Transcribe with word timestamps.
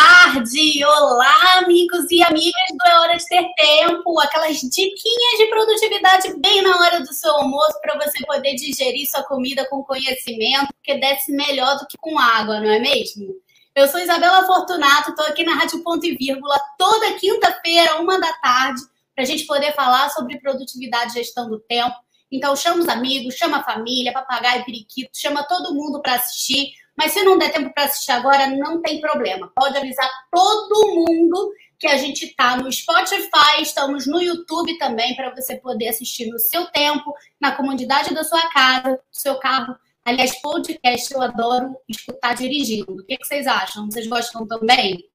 Tarde! 0.00 0.82
Olá, 0.82 1.58
amigos 1.58 2.10
e 2.10 2.22
amigas 2.22 2.54
do 2.70 2.86
É 2.86 3.00
Hora 3.00 3.16
de 3.18 3.26
Ter 3.26 3.46
Tempo. 3.54 4.18
Aquelas 4.18 4.58
diquinhas 4.58 5.38
de 5.38 5.46
produtividade 5.50 6.40
bem 6.40 6.62
na 6.62 6.74
hora 6.78 7.00
do 7.00 7.12
seu 7.12 7.30
almoço 7.32 7.78
para 7.82 7.98
você 7.98 8.24
poder 8.24 8.54
digerir 8.54 9.06
sua 9.10 9.22
comida 9.24 9.68
com 9.68 9.84
conhecimento, 9.84 10.72
porque 10.72 10.98
desce 10.98 11.30
melhor 11.32 11.78
do 11.78 11.86
que 11.86 11.98
com 11.98 12.18
água, 12.18 12.60
não 12.60 12.70
é 12.70 12.78
mesmo? 12.78 13.34
Eu 13.74 13.88
sou 13.88 14.00
Isabela 14.00 14.46
Fortunato, 14.46 15.10
estou 15.10 15.26
aqui 15.26 15.44
na 15.44 15.54
Rádio 15.54 15.82
Ponto 15.82 16.06
e 16.06 16.16
Vírgula 16.16 16.58
toda 16.78 17.18
quinta-feira, 17.18 18.00
uma 18.00 18.18
da 18.18 18.32
tarde, 18.34 18.80
para 19.14 19.24
a 19.24 19.26
gente 19.26 19.44
poder 19.44 19.74
falar 19.74 20.08
sobre 20.10 20.40
produtividade 20.40 21.10
e 21.10 21.22
gestão 21.22 21.46
do 21.46 21.60
tempo. 21.60 21.96
Então, 22.32 22.56
chama 22.56 22.80
os 22.80 22.88
amigos, 22.88 23.34
chama 23.34 23.58
a 23.58 23.64
família, 23.64 24.14
papagaio, 24.14 24.64
periquito, 24.64 25.10
chama 25.12 25.42
todo 25.42 25.74
mundo 25.74 26.00
para 26.00 26.14
assistir 26.14 26.72
mas 26.96 27.12
se 27.12 27.22
não 27.22 27.38
der 27.38 27.52
tempo 27.52 27.72
para 27.72 27.84
assistir 27.84 28.12
agora, 28.12 28.46
não 28.46 28.80
tem 28.82 29.00
problema. 29.00 29.50
Pode 29.54 29.76
avisar 29.76 30.08
todo 30.30 30.94
mundo 30.94 31.52
que 31.78 31.86
a 31.86 31.96
gente 31.96 32.26
está 32.26 32.56
no 32.58 32.70
Spotify, 32.70 33.62
estamos 33.62 34.06
no 34.06 34.20
YouTube 34.20 34.76
também, 34.78 35.16
para 35.16 35.34
você 35.34 35.56
poder 35.56 35.88
assistir 35.88 36.26
no 36.26 36.38
seu 36.38 36.66
tempo, 36.66 37.14
na 37.40 37.52
comunidade 37.52 38.12
da 38.12 38.22
sua 38.22 38.50
casa, 38.50 38.96
do 38.96 39.00
seu 39.10 39.38
carro. 39.38 39.74
Aliás, 40.04 40.40
podcast 40.42 41.12
eu 41.12 41.22
adoro 41.22 41.74
escutar 41.88 42.34
dirigindo. 42.34 42.92
O 42.92 43.04
que, 43.04 43.16
que 43.16 43.26
vocês 43.26 43.46
acham? 43.46 43.90
Vocês 43.90 44.06
gostam 44.06 44.46
também? 44.46 45.08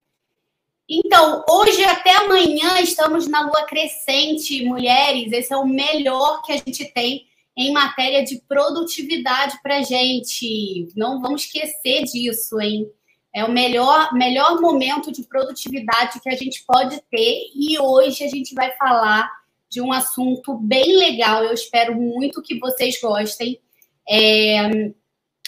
Então, 0.89 1.43
hoje 1.49 1.83
até 1.83 2.15
amanhã 2.15 2.79
estamos 2.79 3.27
na 3.27 3.41
lua 3.41 3.65
crescente, 3.65 4.63
mulheres. 4.65 5.31
Esse 5.31 5.53
é 5.53 5.57
o 5.57 5.65
melhor 5.65 6.41
que 6.43 6.51
a 6.51 6.57
gente 6.57 6.85
tem 6.93 7.27
em 7.57 7.71
matéria 7.71 8.23
de 8.23 8.41
produtividade 8.47 9.57
para 9.63 9.81
gente. 9.81 10.89
Não 10.95 11.21
vamos 11.21 11.43
esquecer 11.43 12.03
disso, 12.03 12.59
hein? 12.59 12.89
É 13.33 13.43
o 13.43 13.51
melhor, 13.51 14.13
melhor 14.13 14.59
momento 14.61 15.11
de 15.11 15.23
produtividade 15.23 16.19
que 16.21 16.29
a 16.29 16.35
gente 16.35 16.63
pode 16.65 17.01
ter. 17.09 17.49
E 17.53 17.79
hoje 17.79 18.23
a 18.23 18.27
gente 18.27 18.53
vai 18.53 18.71
falar 18.77 19.29
de 19.69 19.81
um 19.81 19.91
assunto 19.91 20.55
bem 20.55 20.97
legal. 20.97 21.43
Eu 21.43 21.53
espero 21.53 21.95
muito 21.95 22.41
que 22.41 22.59
vocês 22.59 22.99
gostem. 23.01 23.59
É, 24.07 24.91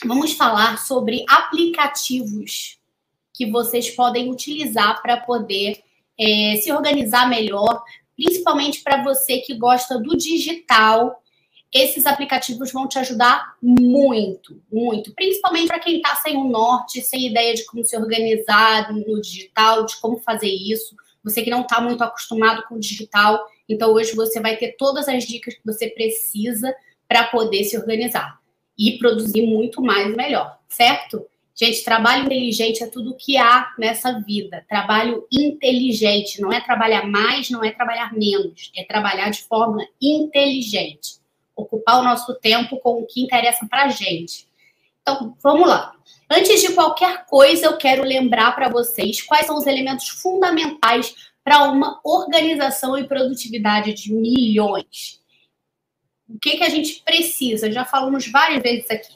vamos 0.06 0.34
falar 0.34 0.80
sobre 0.80 1.24
aplicativos 1.30 2.78
que 3.34 3.46
vocês 3.50 3.90
podem 3.92 4.32
utilizar 4.32 5.02
para 5.02 5.18
poder 5.18 5.82
é, 6.20 6.56
se 6.58 6.72
organizar 6.72 7.30
melhor, 7.30 7.84
principalmente 8.16 8.82
para 8.82 9.04
você 9.04 9.40
que 9.40 9.54
gosta 9.54 10.00
do 10.00 10.18
digital 10.18 11.22
esses 11.74 12.06
aplicativos 12.06 12.72
vão 12.72 12.88
te 12.88 12.98
ajudar 13.00 13.56
muito, 13.62 14.62
muito. 14.72 15.14
Principalmente 15.14 15.68
para 15.68 15.80
quem 15.80 15.98
está 15.98 16.16
sem 16.16 16.38
o 16.38 16.46
norte, 16.46 17.02
sem 17.02 17.28
ideia 17.28 17.54
de 17.54 17.66
como 17.66 17.84
se 17.84 17.98
organizar 17.98 18.94
no 18.94 19.22
digital, 19.22 19.86
de 19.86 19.98
como 19.98 20.20
fazer 20.20 20.50
isso. 20.50 20.96
Você 21.24 21.42
que 21.42 21.50
não 21.50 21.62
está 21.62 21.82
muito 21.82 22.04
acostumado 22.04 22.64
com 22.68 22.76
o 22.76 22.80
digital, 22.80 23.46
então 23.68 23.92
hoje 23.92 24.16
você 24.16 24.40
vai 24.40 24.56
ter 24.56 24.76
todas 24.78 25.10
as 25.10 25.26
dicas 25.26 25.56
que 25.56 25.66
você 25.66 25.90
precisa 25.90 26.74
para 27.08 27.26
poder 27.28 27.64
se 27.66 27.78
organizar 27.78 28.40
e 28.78 28.98
produzir 28.98 29.42
muito 29.42 29.82
mais 29.82 30.14
e 30.14 30.16
melhor, 30.16 30.58
certo? 30.70 31.26
Gente, 31.54 31.84
trabalho 31.84 32.26
inteligente 32.26 32.84
é 32.84 32.88
tudo 32.88 33.18
que 33.18 33.36
há 33.36 33.74
nessa 33.80 34.20
vida. 34.20 34.64
Trabalho 34.70 35.28
inteligente 35.32 36.40
não 36.40 36.54
é 36.54 36.62
trabalhar 36.62 37.08
mais, 37.08 37.50
não 37.50 37.64
é 37.64 37.72
trabalhar 37.72 38.14
menos, 38.14 38.72
é 38.78 38.84
trabalhar 38.84 39.32
de 39.32 39.44
forma 39.44 39.86
inteligente 40.00 41.17
ocupar 41.58 42.00
o 42.00 42.04
nosso 42.04 42.36
tempo 42.36 42.80
com 42.80 43.02
o 43.02 43.06
que 43.06 43.22
interessa 43.22 43.68
para 43.68 43.86
a 43.86 43.90
gente. 43.90 44.48
Então, 45.02 45.36
vamos 45.42 45.68
lá. 45.68 45.94
Antes 46.30 46.62
de 46.62 46.74
qualquer 46.74 47.26
coisa, 47.26 47.66
eu 47.66 47.78
quero 47.78 48.04
lembrar 48.04 48.54
para 48.54 48.70
vocês 48.70 49.22
quais 49.22 49.46
são 49.46 49.58
os 49.58 49.66
elementos 49.66 50.10
fundamentais 50.10 51.16
para 51.44 51.64
uma 51.64 52.00
organização 52.04 52.98
e 52.98 53.08
produtividade 53.08 53.94
de 53.94 54.14
milhões. 54.14 55.22
O 56.30 56.38
que, 56.40 56.58
que 56.58 56.64
a 56.64 56.70
gente 56.70 57.02
precisa? 57.04 57.72
Já 57.72 57.86
falamos 57.86 58.28
várias 58.28 58.62
vezes 58.62 58.92
aqui. 58.92 59.14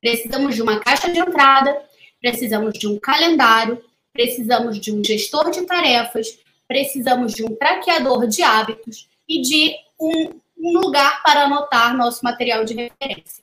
Precisamos 0.00 0.54
de 0.54 0.62
uma 0.62 0.78
caixa 0.78 1.12
de 1.12 1.18
entrada, 1.18 1.76
precisamos 2.20 2.78
de 2.78 2.86
um 2.86 2.98
calendário, 2.98 3.84
precisamos 4.12 4.78
de 4.78 4.92
um 4.92 5.02
gestor 5.04 5.50
de 5.50 5.62
tarefas, 5.66 6.38
precisamos 6.68 7.32
de 7.32 7.44
um 7.44 7.56
traqueador 7.56 8.28
de 8.28 8.42
hábitos 8.42 9.08
e 9.28 9.40
de 9.40 9.74
um 10.00 10.40
um 10.62 10.78
lugar 10.78 11.22
para 11.22 11.44
anotar 11.44 11.96
nosso 11.96 12.24
material 12.24 12.64
de 12.64 12.74
referência. 12.74 13.42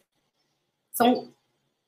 São 0.93 1.33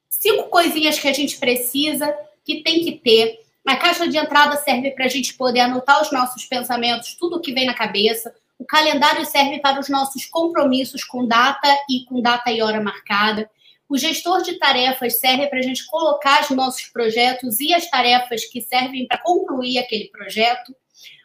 cinco 0.10 0.50
coisinhas 0.50 1.00
que 1.00 1.08
a 1.08 1.14
gente 1.14 1.38
precisa, 1.38 2.14
que 2.44 2.62
tem 2.62 2.84
que 2.84 2.92
ter. 3.00 3.40
A 3.66 3.78
caixa 3.78 4.08
de 4.08 4.18
entrada 4.18 4.58
serve 4.58 4.92
para 4.92 5.06
a 5.06 5.08
gente 5.08 5.34
poder 5.36 5.62
anotar 5.62 6.02
os 6.02 6.12
nossos 6.12 6.46
pensamentos, 6.46 7.16
tudo 7.16 7.40
que 7.40 7.54
vem 7.54 7.66
na 7.66 7.74
cabeça. 7.74 8.36
O 8.60 8.66
calendário 8.66 9.26
serve 9.26 9.60
para 9.60 9.80
os 9.80 9.88
nossos 9.88 10.26
compromissos 10.26 11.04
com 11.04 11.26
data 11.26 11.68
e 11.90 12.06
com 12.06 12.22
data 12.22 12.52
e 12.52 12.62
hora 12.62 12.82
marcada. 12.82 13.50
O 13.88 13.98
gestor 13.98 14.42
de 14.42 14.58
tarefas 14.58 15.20
serve 15.20 15.48
para 15.48 15.60
a 15.60 15.62
gente 15.62 15.86
colocar 15.86 16.44
os 16.44 16.50
nossos 16.52 16.88
projetos 16.88 17.60
e 17.60 17.74
as 17.74 17.90
tarefas 17.90 18.46
que 18.46 18.62
servem 18.62 19.08
para 19.08 19.18
concluir 19.18 19.78
aquele 19.78 20.10
projeto. 20.10 20.76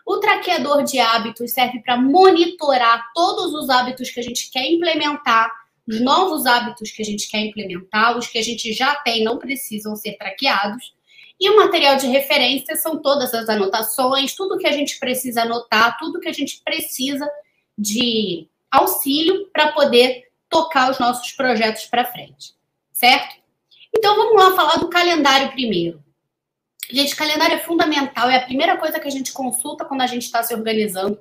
O 0.06 0.18
traqueador 0.18 0.84
de 0.84 1.00
hábitos 1.00 1.50
serve 1.50 1.80
para 1.80 1.96
monitorar 1.96 3.10
todos 3.12 3.52
os 3.52 3.68
hábitos 3.68 4.08
que 4.08 4.20
a 4.20 4.22
gente 4.22 4.48
quer 4.52 4.64
implementar, 4.70 5.52
os 5.84 6.00
novos 6.00 6.46
hábitos 6.46 6.92
que 6.92 7.02
a 7.02 7.04
gente 7.04 7.28
quer 7.28 7.40
implementar, 7.40 8.16
os 8.16 8.28
que 8.28 8.38
a 8.38 8.42
gente 8.42 8.72
já 8.72 8.94
tem 8.94 9.24
não 9.24 9.36
precisam 9.36 9.96
ser 9.96 10.16
traqueados. 10.16 10.94
E 11.40 11.50
o 11.50 11.56
material 11.56 11.96
de 11.96 12.06
referência 12.06 12.76
são 12.76 13.02
todas 13.02 13.34
as 13.34 13.48
anotações, 13.48 14.36
tudo 14.36 14.58
que 14.58 14.66
a 14.68 14.72
gente 14.72 14.96
precisa 15.00 15.42
anotar, 15.42 15.98
tudo 15.98 16.20
que 16.20 16.28
a 16.28 16.32
gente 16.32 16.62
precisa 16.64 17.28
de 17.76 18.48
auxílio 18.70 19.48
para 19.52 19.72
poder 19.72 20.28
tocar 20.48 20.88
os 20.88 21.00
nossos 21.00 21.32
projetos 21.32 21.84
para 21.86 22.04
frente, 22.04 22.54
certo? 22.92 23.34
Então 23.94 24.14
vamos 24.14 24.40
lá 24.40 24.54
falar 24.54 24.76
do 24.76 24.88
calendário 24.88 25.50
primeiro. 25.50 26.05
Gente, 26.90 27.16
calendário 27.16 27.56
é 27.56 27.58
fundamental, 27.58 28.28
é 28.30 28.36
a 28.36 28.44
primeira 28.44 28.76
coisa 28.76 29.00
que 29.00 29.08
a 29.08 29.10
gente 29.10 29.32
consulta 29.32 29.84
quando 29.84 30.02
a 30.02 30.06
gente 30.06 30.22
está 30.22 30.42
se 30.42 30.54
organizando. 30.54 31.18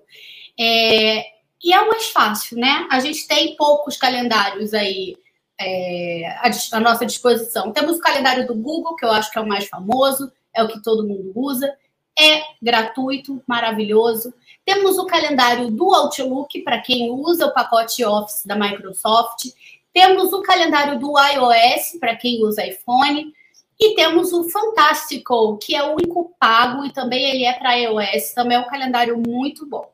É, 0.59 1.25
e 1.63 1.73
é 1.73 1.81
o 1.81 1.87
mais 1.87 2.07
fácil, 2.07 2.57
né? 2.57 2.87
A 2.91 2.99
gente 2.99 3.27
tem 3.27 3.55
poucos 3.55 3.97
calendários 3.97 4.73
aí 4.73 5.17
é, 5.59 6.27
à, 6.39 6.51
à, 6.73 6.79
nossa 6.79 7.05
disposição. 7.05 7.71
Temos 7.71 7.97
o 7.97 8.01
calendário 8.01 8.45
do 8.45 8.55
Google, 8.55 8.95
que 8.95 9.05
eu 9.05 9.11
acho 9.11 9.31
que 9.31 9.37
é 9.37 9.41
o 9.41 9.47
mais 9.47 9.67
famoso, 9.67 10.31
é 10.53 10.63
o 10.63 10.67
que 10.67 10.81
todo 10.81 11.07
mundo 11.07 11.31
usa. 11.35 11.73
É 12.17 12.43
gratuito, 12.61 13.41
maravilhoso. 13.45 14.33
Temos 14.63 14.97
o 14.97 15.05
calendário 15.05 15.69
do 15.69 15.93
Outlook, 15.93 16.61
para 16.61 16.79
quem 16.79 17.11
usa 17.11 17.47
o 17.47 17.53
pacote 17.53 18.05
Office 18.05 18.45
da 18.45 18.55
Microsoft. 18.55 19.47
Temos 19.93 20.31
o 20.33 20.41
calendário 20.41 20.99
do 20.99 21.13
iOS, 21.19 21.99
para 21.99 22.15
quem 22.15 22.43
usa 22.43 22.65
iPhone. 22.65 23.33
E 23.79 23.93
temos 23.95 24.31
o 24.31 24.49
Fantástico, 24.49 25.57
que 25.57 25.75
é 25.75 25.83
o 25.83 25.93
único 25.93 26.35
pago 26.39 26.85
e 26.85 26.93
também 26.93 27.29
ele 27.29 27.43
é 27.43 27.53
para 27.53 27.73
iOS, 27.73 28.33
também 28.33 28.57
é 28.57 28.59
um 28.59 28.67
calendário 28.67 29.17
muito 29.17 29.65
bom. 29.65 29.93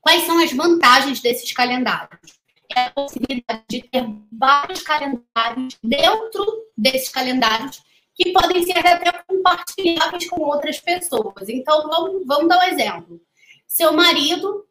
Quais 0.00 0.24
são 0.24 0.42
as 0.42 0.52
vantagens 0.52 1.20
desses 1.20 1.52
calendários? 1.52 2.38
É 2.74 2.82
a 2.82 2.90
possibilidade 2.90 3.64
de 3.68 3.82
ter 3.82 4.04
vários 4.32 4.82
calendários 4.82 5.78
dentro 5.82 6.44
desses 6.76 7.08
calendários 7.08 7.82
que 8.14 8.32
podem 8.32 8.62
ser 8.62 8.78
até 8.78 9.12
compartilháveis 9.26 10.28
com 10.28 10.40
outras 10.42 10.80
pessoas. 10.80 11.48
Então, 11.48 11.88
vamos, 11.88 12.26
vamos 12.26 12.48
dar 12.48 12.58
um 12.58 12.68
exemplo. 12.68 13.20
Seu 13.66 13.92
marido 13.92 14.66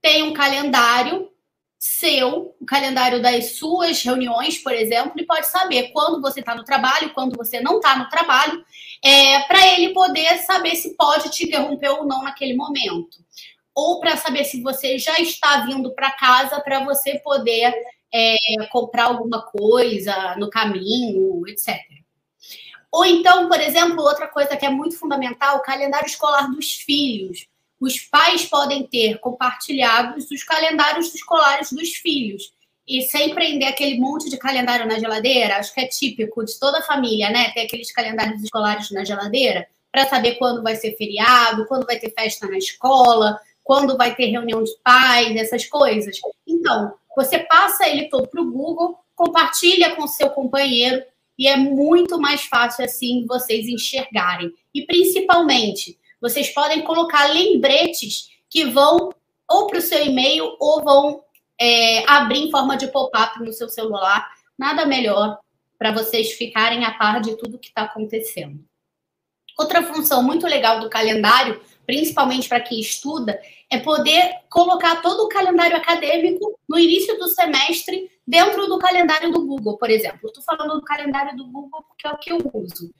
tem 0.00 0.22
um 0.22 0.32
calendário 0.32 1.30
seu, 1.86 2.54
o 2.60 2.66
calendário 2.66 3.22
das 3.22 3.56
suas 3.56 4.02
reuniões, 4.02 4.58
por 4.58 4.72
exemplo, 4.72 5.12
e 5.16 5.24
pode 5.24 5.46
saber 5.46 5.92
quando 5.92 6.20
você 6.20 6.40
está 6.40 6.54
no 6.54 6.64
trabalho, 6.64 7.14
quando 7.14 7.36
você 7.36 7.60
não 7.60 7.76
está 7.76 7.96
no 7.96 8.08
trabalho, 8.08 8.64
é, 9.04 9.40
para 9.42 9.66
ele 9.68 9.92
poder 9.92 10.38
saber 10.38 10.74
se 10.74 10.96
pode 10.96 11.30
te 11.30 11.46
interromper 11.46 11.90
ou 11.90 12.04
não 12.04 12.24
naquele 12.24 12.54
momento. 12.54 13.18
Ou 13.74 14.00
para 14.00 14.16
saber 14.16 14.44
se 14.44 14.62
você 14.62 14.98
já 14.98 15.18
está 15.20 15.64
vindo 15.64 15.94
para 15.94 16.10
casa 16.10 16.60
para 16.60 16.84
você 16.84 17.20
poder 17.20 17.72
é, 18.12 18.36
comprar 18.70 19.04
alguma 19.04 19.42
coisa 19.42 20.34
no 20.36 20.50
caminho, 20.50 21.46
etc. 21.46 21.76
Ou 22.90 23.04
então, 23.04 23.48
por 23.48 23.60
exemplo, 23.60 24.02
outra 24.02 24.26
coisa 24.26 24.56
que 24.56 24.66
é 24.66 24.70
muito 24.70 24.98
fundamental, 24.98 25.58
o 25.58 25.62
calendário 25.62 26.06
escolar 26.06 26.50
dos 26.50 26.72
filhos. 26.72 27.46
Os 27.80 27.98
pais 27.98 28.44
podem 28.46 28.86
ter 28.86 29.18
compartilhados 29.18 30.30
os 30.30 30.42
calendários 30.44 31.14
escolares 31.14 31.70
dos 31.72 31.90
filhos. 31.90 32.54
E 32.86 33.02
sem 33.02 33.34
prender 33.34 33.68
aquele 33.68 33.98
monte 33.98 34.30
de 34.30 34.38
calendário 34.38 34.86
na 34.86 34.98
geladeira, 34.98 35.56
acho 35.56 35.74
que 35.74 35.80
é 35.80 35.88
típico 35.88 36.44
de 36.44 36.58
toda 36.58 36.78
a 36.78 36.82
família, 36.82 37.30
né? 37.30 37.50
Ter 37.50 37.62
aqueles 37.62 37.92
calendários 37.92 38.42
escolares 38.42 38.90
na 38.92 39.04
geladeira 39.04 39.66
para 39.90 40.06
saber 40.08 40.36
quando 40.36 40.62
vai 40.62 40.76
ser 40.76 40.96
feriado, 40.96 41.66
quando 41.66 41.86
vai 41.86 41.98
ter 41.98 42.12
festa 42.12 42.46
na 42.46 42.58
escola, 42.58 43.40
quando 43.64 43.96
vai 43.96 44.14
ter 44.14 44.26
reunião 44.26 44.62
de 44.62 44.70
pais, 44.84 45.34
essas 45.36 45.66
coisas. 45.66 46.18
Então, 46.46 46.94
você 47.16 47.40
passa 47.40 47.88
ele 47.88 48.08
todo 48.08 48.28
para 48.28 48.40
o 48.40 48.52
Google, 48.52 48.98
compartilha 49.14 49.96
com 49.96 50.06
seu 50.06 50.30
companheiro 50.30 51.02
e 51.38 51.48
é 51.48 51.56
muito 51.56 52.20
mais 52.20 52.42
fácil 52.42 52.84
assim 52.84 53.26
vocês 53.26 53.66
enxergarem. 53.66 54.52
E 54.72 54.86
principalmente, 54.86 55.98
vocês 56.20 56.52
podem 56.52 56.82
colocar 56.82 57.26
lembretes 57.26 58.28
que 58.48 58.64
vão 58.64 59.10
ou 59.48 59.66
para 59.66 59.78
o 59.78 59.82
seu 59.82 60.04
e-mail 60.04 60.56
ou 60.58 60.82
vão 60.82 61.22
é, 61.60 62.08
abrir 62.10 62.40
em 62.40 62.50
forma 62.50 62.76
de 62.76 62.88
pop-up 62.88 63.40
no 63.40 63.52
seu 63.52 63.68
celular. 63.68 64.28
Nada 64.58 64.84
melhor 64.84 65.38
para 65.78 65.92
vocês 65.92 66.32
ficarem 66.32 66.84
a 66.84 66.92
par 66.94 67.20
de 67.20 67.36
tudo 67.36 67.58
que 67.58 67.68
está 67.68 67.82
acontecendo. 67.82 68.64
Outra 69.58 69.82
função 69.82 70.22
muito 70.22 70.46
legal 70.46 70.80
do 70.80 70.90
calendário, 70.90 71.60
principalmente 71.86 72.48
para 72.48 72.60
quem 72.60 72.78
estuda, 72.78 73.40
é 73.70 73.78
poder 73.78 74.40
colocar 74.50 75.00
todo 75.00 75.24
o 75.24 75.28
calendário 75.28 75.76
acadêmico 75.76 76.58
no 76.68 76.78
início 76.78 77.16
do 77.18 77.28
semestre 77.28 78.10
dentro 78.26 78.66
do 78.66 78.78
calendário 78.78 79.30
do 79.30 79.46
Google, 79.46 79.78
por 79.78 79.88
exemplo. 79.88 80.28
Estou 80.28 80.42
falando 80.42 80.74
do 80.74 80.82
calendário 80.82 81.36
do 81.36 81.46
Google 81.46 81.82
porque 81.88 82.06
é 82.06 82.10
o 82.10 82.18
que 82.18 82.32
eu 82.32 82.38
uso. 82.52 82.92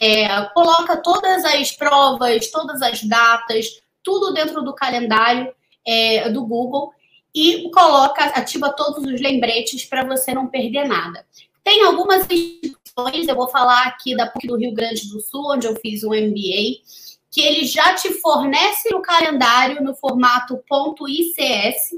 É, 0.00 0.44
coloca 0.54 0.96
todas 0.96 1.44
as 1.44 1.72
provas, 1.72 2.50
todas 2.50 2.80
as 2.82 3.02
datas, 3.02 3.80
tudo 4.02 4.32
dentro 4.32 4.62
do 4.62 4.74
calendário 4.74 5.52
é, 5.86 6.28
do 6.30 6.44
Google 6.44 6.92
e 7.34 7.70
coloca, 7.70 8.24
ativa 8.24 8.72
todos 8.72 9.04
os 9.04 9.20
lembretes 9.20 9.84
para 9.84 10.04
você 10.04 10.32
não 10.32 10.46
perder 10.46 10.86
nada. 10.86 11.26
Tem 11.62 11.82
algumas 11.82 12.26
instituições, 12.30 13.28
eu 13.28 13.36
vou 13.36 13.48
falar 13.48 13.86
aqui 13.86 14.16
da 14.16 14.26
PUC 14.26 14.46
do 14.46 14.56
Rio 14.56 14.72
Grande 14.72 15.08
do 15.08 15.20
Sul, 15.20 15.52
onde 15.52 15.66
eu 15.66 15.76
fiz 15.76 16.02
um 16.02 16.10
MBA, 16.10 16.82
que 17.30 17.40
ele 17.42 17.66
já 17.66 17.94
te 17.94 18.12
fornece 18.20 18.94
o 18.94 19.02
calendário 19.02 19.82
no 19.82 19.94
formato 19.94 20.62
.ics, 21.08 21.90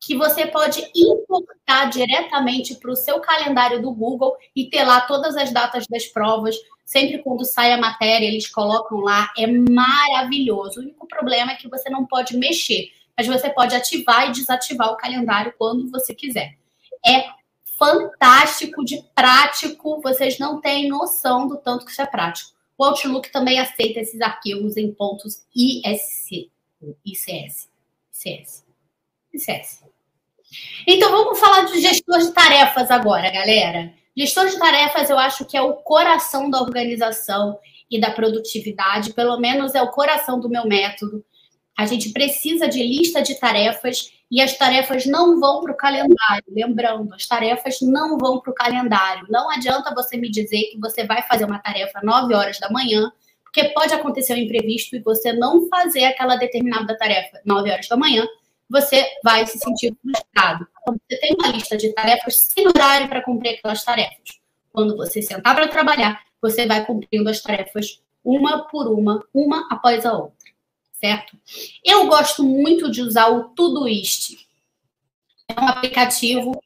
que 0.00 0.14
você 0.16 0.46
pode 0.46 0.88
importar 0.94 1.86
diretamente 1.86 2.74
para 2.76 2.92
o 2.92 2.96
seu 2.96 3.18
calendário 3.20 3.82
do 3.82 3.90
Google 3.90 4.36
e 4.54 4.68
ter 4.68 4.84
lá 4.84 5.00
todas 5.00 5.36
as 5.36 5.50
datas 5.50 5.86
das 5.88 6.06
provas. 6.06 6.54
Sempre 6.88 7.18
quando 7.18 7.44
sai 7.44 7.70
a 7.70 7.76
matéria, 7.76 8.24
eles 8.24 8.48
colocam 8.48 9.00
lá. 9.00 9.30
É 9.36 9.46
maravilhoso. 9.46 10.80
O 10.80 10.82
único 10.82 11.06
problema 11.06 11.52
é 11.52 11.54
que 11.54 11.68
você 11.68 11.90
não 11.90 12.06
pode 12.06 12.34
mexer, 12.34 12.90
mas 13.14 13.26
você 13.26 13.50
pode 13.50 13.76
ativar 13.76 14.26
e 14.26 14.32
desativar 14.32 14.90
o 14.90 14.96
calendário 14.96 15.52
quando 15.58 15.90
você 15.90 16.14
quiser. 16.14 16.56
É 17.06 17.26
fantástico 17.78 18.82
de 18.82 19.04
prático. 19.14 20.00
Vocês 20.00 20.38
não 20.38 20.62
têm 20.62 20.88
noção 20.88 21.46
do 21.46 21.58
tanto 21.58 21.84
que 21.84 21.90
isso 21.90 22.00
é 22.00 22.06
prático. 22.06 22.52
O 22.78 22.84
Outlook 22.84 23.30
também 23.30 23.60
aceita 23.60 24.00
esses 24.00 24.22
arquivos 24.22 24.78
em 24.78 24.90
pontos 24.90 25.44
ISC, 25.54 26.50
ICS, 27.04 27.68
ICS, 28.14 28.64
ICS. 29.34 29.84
Então 30.86 31.10
vamos 31.10 31.38
falar 31.38 31.66
de 31.66 31.82
gestor 31.82 32.20
de 32.20 32.32
tarefas 32.32 32.90
agora, 32.90 33.30
galera. 33.30 33.92
Gestor 34.18 34.48
de 34.48 34.58
tarefas 34.58 35.08
eu 35.08 35.16
acho 35.16 35.44
que 35.44 35.56
é 35.56 35.62
o 35.62 35.74
coração 35.74 36.50
da 36.50 36.60
organização 36.60 37.56
e 37.88 38.00
da 38.00 38.10
produtividade, 38.10 39.12
pelo 39.12 39.38
menos 39.38 39.76
é 39.76 39.80
o 39.80 39.92
coração 39.92 40.40
do 40.40 40.48
meu 40.48 40.66
método. 40.66 41.24
A 41.78 41.86
gente 41.86 42.10
precisa 42.12 42.66
de 42.66 42.82
lista 42.82 43.22
de 43.22 43.38
tarefas 43.38 44.12
e 44.28 44.40
as 44.42 44.58
tarefas 44.58 45.06
não 45.06 45.38
vão 45.38 45.60
para 45.60 45.72
o 45.72 45.76
calendário. 45.76 46.42
Lembrando, 46.48 47.14
as 47.14 47.28
tarefas 47.28 47.80
não 47.80 48.18
vão 48.18 48.40
para 48.40 48.50
o 48.50 48.54
calendário. 48.54 49.24
Não 49.30 49.48
adianta 49.48 49.94
você 49.94 50.16
me 50.16 50.28
dizer 50.28 50.64
que 50.72 50.80
você 50.80 51.04
vai 51.04 51.22
fazer 51.22 51.44
uma 51.44 51.60
tarefa 51.60 52.00
9 52.02 52.34
horas 52.34 52.58
da 52.58 52.68
manhã, 52.70 53.12
porque 53.44 53.68
pode 53.68 53.94
acontecer 53.94 54.34
um 54.34 54.38
imprevisto 54.38 54.96
e 54.96 55.00
você 55.00 55.32
não 55.32 55.68
fazer 55.68 56.06
aquela 56.06 56.34
determinada 56.34 56.98
tarefa 56.98 57.40
9 57.44 57.70
horas 57.70 57.86
da 57.86 57.96
manhã, 57.96 58.26
você 58.68 59.04
vai 59.24 59.46
se 59.46 59.58
sentir 59.58 59.96
frustrado. 60.02 60.66
Então, 60.82 60.96
você 61.08 61.20
tem 61.20 61.34
uma 61.34 61.48
lista 61.48 61.76
de 61.76 61.92
tarefas 61.92 62.38
sem 62.38 62.66
horário 62.66 63.08
para 63.08 63.22
cumprir 63.22 63.58
aquelas 63.58 63.84
tarefas. 63.84 64.38
Quando 64.72 64.96
você 64.96 65.22
sentar 65.22 65.54
para 65.54 65.68
trabalhar, 65.68 66.22
você 66.40 66.66
vai 66.66 66.84
cumprindo 66.84 67.28
as 67.28 67.40
tarefas 67.40 68.00
uma 68.24 68.64
por 68.68 68.88
uma, 68.88 69.24
uma 69.32 69.66
após 69.70 70.04
a 70.04 70.12
outra 70.12 70.48
certo? 71.00 71.36
Eu 71.84 72.06
gosto 72.06 72.42
muito 72.42 72.90
de 72.90 73.02
usar 73.02 73.28
o 73.28 73.50
Todoist. 73.50 74.36
É 75.48 75.60
um 75.60 75.68
aplicativo 75.68 76.60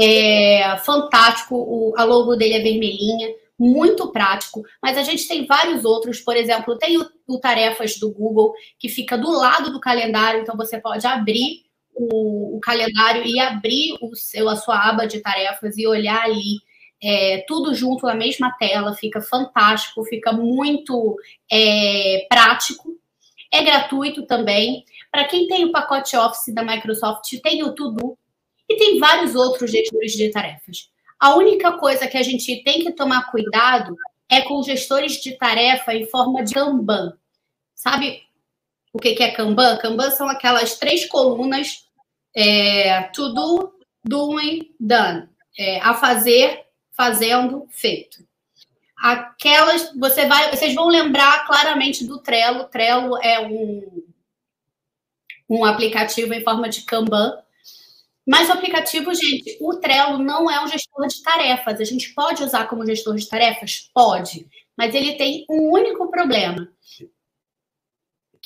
é, 0.00 0.76
fantástico, 0.78 1.56
o, 1.56 1.92
a 1.96 2.04
logo 2.04 2.34
dele 2.36 2.54
é 2.54 2.62
vermelhinha, 2.62 3.34
muito 3.62 4.10
prático, 4.10 4.62
mas 4.82 4.98
a 4.98 5.04
gente 5.04 5.28
tem 5.28 5.46
vários 5.46 5.84
outros, 5.84 6.20
por 6.20 6.36
exemplo, 6.36 6.76
tem 6.76 6.98
o, 6.98 7.08
o 7.28 7.38
Tarefas 7.38 7.96
do 7.96 8.12
Google, 8.12 8.52
que 8.76 8.88
fica 8.88 9.16
do 9.16 9.30
lado 9.30 9.72
do 9.72 9.78
calendário, 9.78 10.40
então 10.40 10.56
você 10.56 10.80
pode 10.80 11.06
abrir 11.06 11.62
o, 11.94 12.56
o 12.56 12.60
calendário 12.60 13.24
e 13.24 13.38
abrir 13.38 13.96
o 14.00 14.16
seu, 14.16 14.48
a 14.48 14.56
sua 14.56 14.88
aba 14.88 15.06
de 15.06 15.20
tarefas 15.20 15.78
e 15.78 15.86
olhar 15.86 16.24
ali 16.24 16.56
é, 17.00 17.44
tudo 17.46 17.72
junto 17.72 18.06
na 18.06 18.16
mesma 18.16 18.50
tela, 18.58 18.94
fica 18.94 19.20
fantástico, 19.20 20.04
fica 20.04 20.32
muito 20.32 21.16
é, 21.50 22.26
prático, 22.28 22.96
é 23.52 23.62
gratuito 23.62 24.26
também. 24.26 24.84
Para 25.10 25.24
quem 25.24 25.46
tem 25.46 25.64
o 25.64 25.72
pacote 25.72 26.16
Office 26.16 26.52
da 26.52 26.64
Microsoft, 26.64 27.28
tem 27.42 27.62
o 27.62 27.74
Todo 27.74 28.18
e 28.68 28.76
tem 28.76 28.98
vários 28.98 29.36
outros 29.36 29.70
gestores 29.70 30.12
de 30.12 30.30
tarefas. 30.30 30.91
A 31.22 31.36
única 31.36 31.78
coisa 31.78 32.08
que 32.08 32.18
a 32.18 32.22
gente 32.22 32.64
tem 32.64 32.80
que 32.80 32.92
tomar 32.92 33.30
cuidado 33.30 33.96
é 34.28 34.40
com 34.40 34.60
gestores 34.62 35.20
de 35.20 35.36
tarefa 35.38 35.94
em 35.94 36.04
forma 36.06 36.42
de 36.42 36.52
Kanban. 36.52 37.16
Sabe 37.76 38.22
o 38.92 38.98
que 38.98 39.22
é 39.22 39.30
Kanban? 39.30 39.78
Kanban 39.78 40.10
são 40.10 40.28
aquelas 40.28 40.78
três 40.78 41.06
colunas: 41.06 41.86
é, 42.34 43.02
to 43.14 43.32
do, 43.32 43.72
doing, 44.04 44.74
done. 44.80 45.28
É, 45.56 45.80
a 45.80 45.94
fazer, 45.94 46.64
fazendo, 46.90 47.68
feito 47.70 48.24
aquelas 49.02 49.92
você 49.98 50.26
vai, 50.26 50.48
vocês 50.54 50.74
vão 50.74 50.86
lembrar 50.86 51.44
claramente 51.44 52.06
do 52.06 52.18
Trello. 52.18 52.64
Trello 52.64 53.18
é 53.18 53.40
um 53.40 54.02
um 55.50 55.64
aplicativo 55.66 56.32
em 56.32 56.42
forma 56.42 56.68
de 56.68 56.82
Kanban. 56.82 57.41
Mas 58.26 58.48
o 58.48 58.52
aplicativo, 58.52 59.12
gente, 59.14 59.58
o 59.60 59.74
Trello 59.74 60.18
não 60.18 60.50
é 60.50 60.62
um 60.62 60.68
gestor 60.68 61.06
de 61.08 61.22
tarefas. 61.22 61.80
A 61.80 61.84
gente 61.84 62.14
pode 62.14 62.42
usar 62.42 62.68
como 62.68 62.86
gestor 62.86 63.16
de 63.16 63.28
tarefas? 63.28 63.90
Pode. 63.92 64.46
Mas 64.76 64.94
ele 64.94 65.14
tem 65.14 65.44
um 65.50 65.72
único 65.72 66.10
problema. 66.10 66.68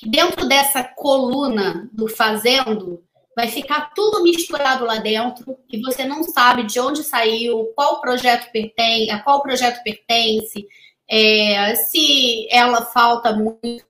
Dentro 0.03 0.47
dessa 0.47 0.83
coluna 0.83 1.89
do 1.93 2.09
fazendo, 2.09 3.03
vai 3.37 3.49
ficar 3.49 3.93
tudo 3.95 4.23
misturado 4.23 4.85
lá 4.85 4.97
dentro 4.97 5.59
e 5.71 5.81
você 5.81 6.05
não 6.05 6.23
sabe 6.23 6.65
de 6.65 6.81
onde 6.81 7.03
saiu, 7.03 7.67
qual 7.75 8.01
projeto 8.01 8.51
pertence, 8.51 9.11
a 9.11 9.23
qual 9.23 9.43
projeto 9.43 9.83
pertence, 9.83 10.67
é, 11.09 11.75
se 11.75 12.49
ela 12.51 12.85
falta 12.87 13.35
muito 13.35 13.87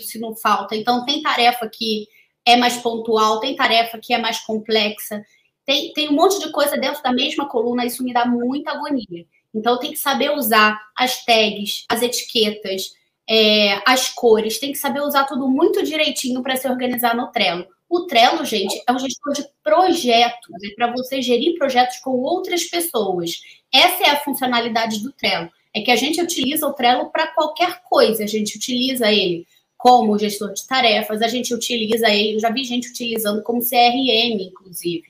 se 0.00 0.18
não 0.18 0.36
falta. 0.36 0.76
Então, 0.76 1.04
tem 1.04 1.22
tarefa 1.22 1.68
que 1.68 2.06
é 2.46 2.56
mais 2.56 2.78
pontual, 2.78 3.40
tem 3.40 3.56
tarefa 3.56 3.98
que 3.98 4.12
é 4.12 4.18
mais 4.18 4.40
complexa, 4.40 5.24
tem, 5.64 5.92
tem 5.92 6.08
um 6.08 6.14
monte 6.14 6.38
de 6.40 6.50
coisa 6.50 6.76
dentro 6.76 7.02
da 7.02 7.12
mesma 7.12 7.48
coluna, 7.48 7.84
isso 7.84 8.02
me 8.02 8.12
dá 8.12 8.26
muita 8.26 8.72
agonia. 8.72 9.26
Então, 9.54 9.78
tem 9.78 9.90
que 9.92 9.98
saber 9.98 10.30
usar 10.30 10.80
as 10.96 11.24
tags, 11.24 11.84
as 11.88 12.02
etiquetas, 12.02 12.92
é, 13.28 13.80
as 13.86 14.08
cores, 14.08 14.58
tem 14.58 14.72
que 14.72 14.78
saber 14.78 15.00
usar 15.00 15.24
tudo 15.24 15.48
muito 15.48 15.82
direitinho 15.82 16.42
para 16.42 16.56
se 16.56 16.68
organizar 16.68 17.14
no 17.14 17.28
Trello. 17.28 17.66
O 17.88 18.06
Trello, 18.06 18.44
gente, 18.44 18.80
é 18.86 18.92
um 18.92 18.98
gestor 18.98 19.32
de 19.32 19.44
projetos, 19.62 20.48
é 20.64 20.74
para 20.74 20.92
você 20.92 21.20
gerir 21.20 21.58
projetos 21.58 21.98
com 21.98 22.10
outras 22.10 22.64
pessoas. 22.64 23.40
Essa 23.72 24.04
é 24.04 24.10
a 24.10 24.20
funcionalidade 24.20 25.02
do 25.02 25.12
Trello. 25.12 25.50
É 25.74 25.80
que 25.80 25.90
a 25.90 25.96
gente 25.96 26.20
utiliza 26.20 26.66
o 26.66 26.72
Trello 26.72 27.10
para 27.10 27.28
qualquer 27.28 27.82
coisa. 27.82 28.24
A 28.24 28.26
gente 28.26 28.56
utiliza 28.56 29.10
ele 29.12 29.46
como 29.80 30.18
gestor 30.18 30.52
de 30.52 30.66
tarefas, 30.66 31.22
a 31.22 31.28
gente 31.28 31.54
utiliza 31.54 32.10
ele, 32.10 32.36
eu 32.36 32.40
já 32.40 32.50
vi 32.50 32.64
gente 32.64 32.90
utilizando 32.90 33.42
como 33.42 33.60
CRM, 33.60 34.38
inclusive. 34.38 35.08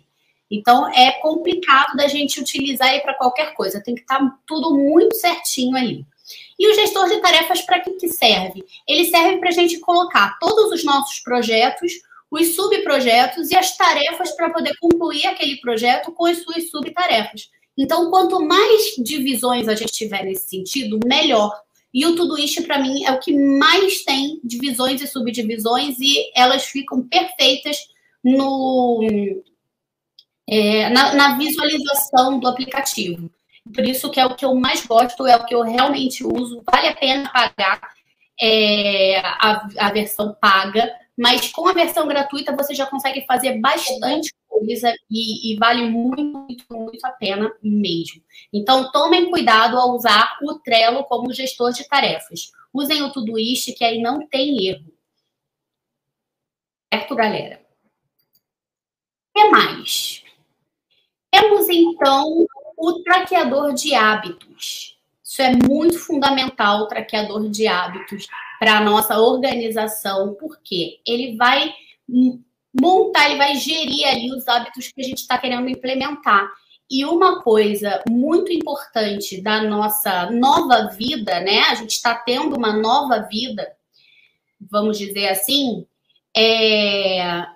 Então, 0.48 0.88
é 0.92 1.10
complicado 1.20 1.96
da 1.96 2.06
gente 2.06 2.40
utilizar 2.40 2.88
ele 2.92 3.00
para 3.00 3.14
qualquer 3.14 3.52
coisa. 3.54 3.82
Tem 3.82 3.94
que 3.94 4.02
estar 4.02 4.18
tá 4.18 4.38
tudo 4.46 4.76
muito 4.76 5.16
certinho 5.16 5.76
ali. 5.76 6.06
E 6.58 6.70
o 6.70 6.74
gestor 6.74 7.08
de 7.08 7.20
tarefas, 7.20 7.62
para 7.62 7.80
que, 7.80 7.92
que 7.94 8.08
serve? 8.08 8.64
Ele 8.86 9.06
serve 9.06 9.38
para 9.38 9.48
a 9.48 9.52
gente 9.52 9.78
colocar 9.80 10.38
todos 10.38 10.72
os 10.72 10.84
nossos 10.84 11.18
projetos 11.20 11.92
os 12.30 12.54
subprojetos 12.54 13.50
e 13.50 13.56
as 13.56 13.76
tarefas 13.76 14.30
para 14.36 14.50
poder 14.50 14.76
concluir 14.78 15.26
aquele 15.26 15.56
projeto 15.56 16.12
com 16.12 16.26
as 16.26 16.40
suas 16.42 16.70
subtarefas. 16.70 17.50
Então, 17.76 18.08
quanto 18.08 18.40
mais 18.40 18.94
divisões 18.98 19.66
a 19.66 19.74
gente 19.74 19.92
tiver 19.92 20.24
nesse 20.24 20.48
sentido, 20.48 21.00
melhor. 21.04 21.52
E 21.92 22.06
o 22.06 22.14
Todoist, 22.14 22.62
para 22.62 22.78
mim, 22.78 23.04
é 23.04 23.10
o 23.10 23.18
que 23.18 23.32
mais 23.32 24.04
tem 24.04 24.40
divisões 24.44 25.00
e 25.00 25.06
subdivisões, 25.06 25.98
e 25.98 26.30
elas 26.34 26.64
ficam 26.64 27.02
perfeitas 27.02 27.76
no, 28.22 29.00
é, 30.48 30.88
na, 30.90 31.14
na, 31.14 31.38
visualização 31.38 32.38
do 32.38 32.46
aplicativo. 32.46 33.30
Por 33.74 33.84
isso 33.84 34.10
que 34.10 34.20
é 34.20 34.26
o 34.26 34.34
que 34.34 34.44
eu 34.44 34.54
mais 34.54 34.86
gosto, 34.86 35.26
é 35.26 35.36
o 35.36 35.44
que 35.44 35.54
eu 35.54 35.62
realmente 35.62 36.24
uso. 36.24 36.62
Vale 36.70 36.88
a 36.88 36.96
pena 36.96 37.30
pagar 37.32 37.80
é, 38.40 39.18
a, 39.18 39.68
a 39.78 39.92
versão 39.92 40.36
paga, 40.40 40.92
mas 41.16 41.48
com 41.48 41.68
a 41.68 41.72
versão 41.72 42.06
gratuita 42.06 42.56
você 42.56 42.74
já 42.74 42.86
consegue 42.86 43.24
fazer 43.26 43.60
bastante 43.60 44.32
coisa 44.60 44.94
e, 45.10 45.52
e, 45.52 45.56
vale 45.56 45.88
muito, 45.88 46.64
muito, 46.70 47.04
a 47.04 47.10
pena 47.10 47.52
mesmo. 47.62 48.22
Então, 48.52 48.90
tomem 48.92 49.30
cuidado 49.30 49.78
ao 49.78 49.94
usar 49.94 50.38
o 50.42 50.58
Trello 50.58 51.04
como 51.04 51.32
gestor 51.32 51.72
de 51.72 51.88
tarefas. 51.88 52.52
Usem 52.72 53.02
o 53.02 53.12
Todoist, 53.12 53.72
que 53.72 53.84
aí 53.84 54.00
não 54.00 54.26
tem 54.28 54.66
erro. 54.66 54.92
Certo, 56.92 57.14
galera? 57.14 57.64
O 59.34 59.38
que 59.38 59.48
mais? 59.48 60.24
Temos, 61.30 61.68
então, 61.68 62.46
o 62.76 63.02
traqueador 63.02 63.72
de 63.72 63.94
hábitos. 63.94 64.98
Isso 65.22 65.42
é 65.42 65.52
muito 65.52 65.98
fundamental, 65.98 66.80
o 66.80 66.88
traqueador 66.88 67.48
de 67.48 67.68
hábitos, 67.68 68.26
para 68.58 68.78
a 68.78 68.84
nossa 68.84 69.18
organização, 69.18 70.34
porque 70.34 71.00
ele 71.06 71.36
vai 71.36 71.72
montar, 72.78 73.26
ele 73.26 73.38
vai 73.38 73.56
gerir 73.56 74.06
ali 74.06 74.32
os 74.32 74.46
hábitos 74.46 74.88
que 74.88 75.00
a 75.00 75.04
gente 75.04 75.18
está 75.18 75.38
querendo 75.38 75.68
implementar. 75.68 76.48
E 76.90 77.04
uma 77.04 77.40
coisa 77.40 78.02
muito 78.08 78.52
importante 78.52 79.40
da 79.40 79.62
nossa 79.62 80.30
nova 80.30 80.88
vida, 80.88 81.40
né? 81.40 81.60
A 81.70 81.76
gente 81.76 81.92
está 81.92 82.14
tendo 82.14 82.56
uma 82.56 82.72
nova 82.72 83.20
vida, 83.30 83.70
vamos 84.60 84.98
dizer 84.98 85.28
assim, 85.28 85.86
é, 86.36 87.46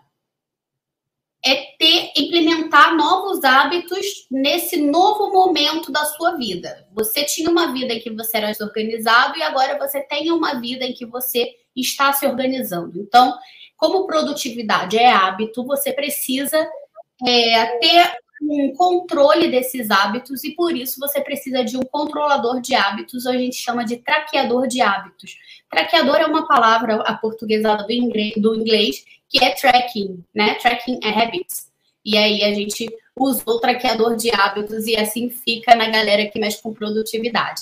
é 1.45 1.55
ter, 1.79 2.13
implementar 2.17 2.97
novos 2.97 3.45
hábitos 3.45 4.27
nesse 4.31 4.77
novo 4.77 5.33
momento 5.33 5.93
da 5.93 6.05
sua 6.05 6.37
vida. 6.37 6.87
Você 6.93 7.25
tinha 7.25 7.51
uma 7.51 7.73
vida 7.73 7.93
em 7.93 8.01
que 8.01 8.11
você 8.11 8.39
era 8.39 8.53
desorganizado 8.53 9.37
e 9.37 9.43
agora 9.43 9.79
você 9.79 10.01
tem 10.01 10.31
uma 10.31 10.61
vida 10.61 10.85
em 10.85 10.95
que 10.95 11.05
você 11.05 11.55
está 11.77 12.13
se 12.13 12.25
organizando. 12.25 12.99
Então, 12.99 13.37
como 13.85 14.07
produtividade 14.07 14.97
é 14.97 15.11
hábito, 15.11 15.63
você 15.63 15.93
precisa 15.93 16.57
é, 17.27 17.67
ter 17.79 18.15
um 18.41 18.73
controle 18.75 19.51
desses 19.51 19.91
hábitos 19.91 20.43
e 20.43 20.53
por 20.53 20.75
isso 20.75 20.99
você 20.99 21.21
precisa 21.21 21.63
de 21.63 21.77
um 21.77 21.83
controlador 21.83 22.63
de 22.63 22.75
hábitos, 22.75 23.27
ou 23.27 23.33
a 23.33 23.37
gente 23.37 23.57
chama 23.57 23.85
de 23.85 23.99
traqueador 23.99 24.67
de 24.67 24.81
hábitos. 24.81 25.37
Traqueador 25.71 26.17
é 26.17 26.25
uma 26.25 26.49
palavra 26.49 26.95
aportuguesada 27.03 27.85
do 27.85 27.93
inglês, 27.93 28.33
do 28.39 28.55
inglês 28.55 29.05
que 29.29 29.45
é 29.45 29.55
tracking, 29.55 30.25
né? 30.35 30.55
Tracking 30.55 31.01
habits. 31.05 31.71
E 32.03 32.17
aí 32.17 32.43
a 32.43 32.55
gente 32.55 32.89
usou 33.15 33.57
o 33.57 33.61
traqueador 33.61 34.17
de 34.17 34.31
hábitos 34.35 34.87
e 34.87 34.97
assim 34.97 35.29
fica 35.29 35.75
na 35.75 35.91
galera 35.91 36.27
que 36.27 36.39
mexe 36.39 36.63
com 36.63 36.73
produtividade. 36.73 37.61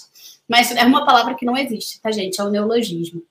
Mas 0.49 0.71
é 0.73 0.85
uma 0.85 1.07
palavra 1.07 1.35
que 1.35 1.47
não 1.47 1.57
existe, 1.57 2.01
tá, 2.01 2.11
gente? 2.11 2.41
É 2.41 2.45
o 2.45 2.51
neologismo. 2.51 3.23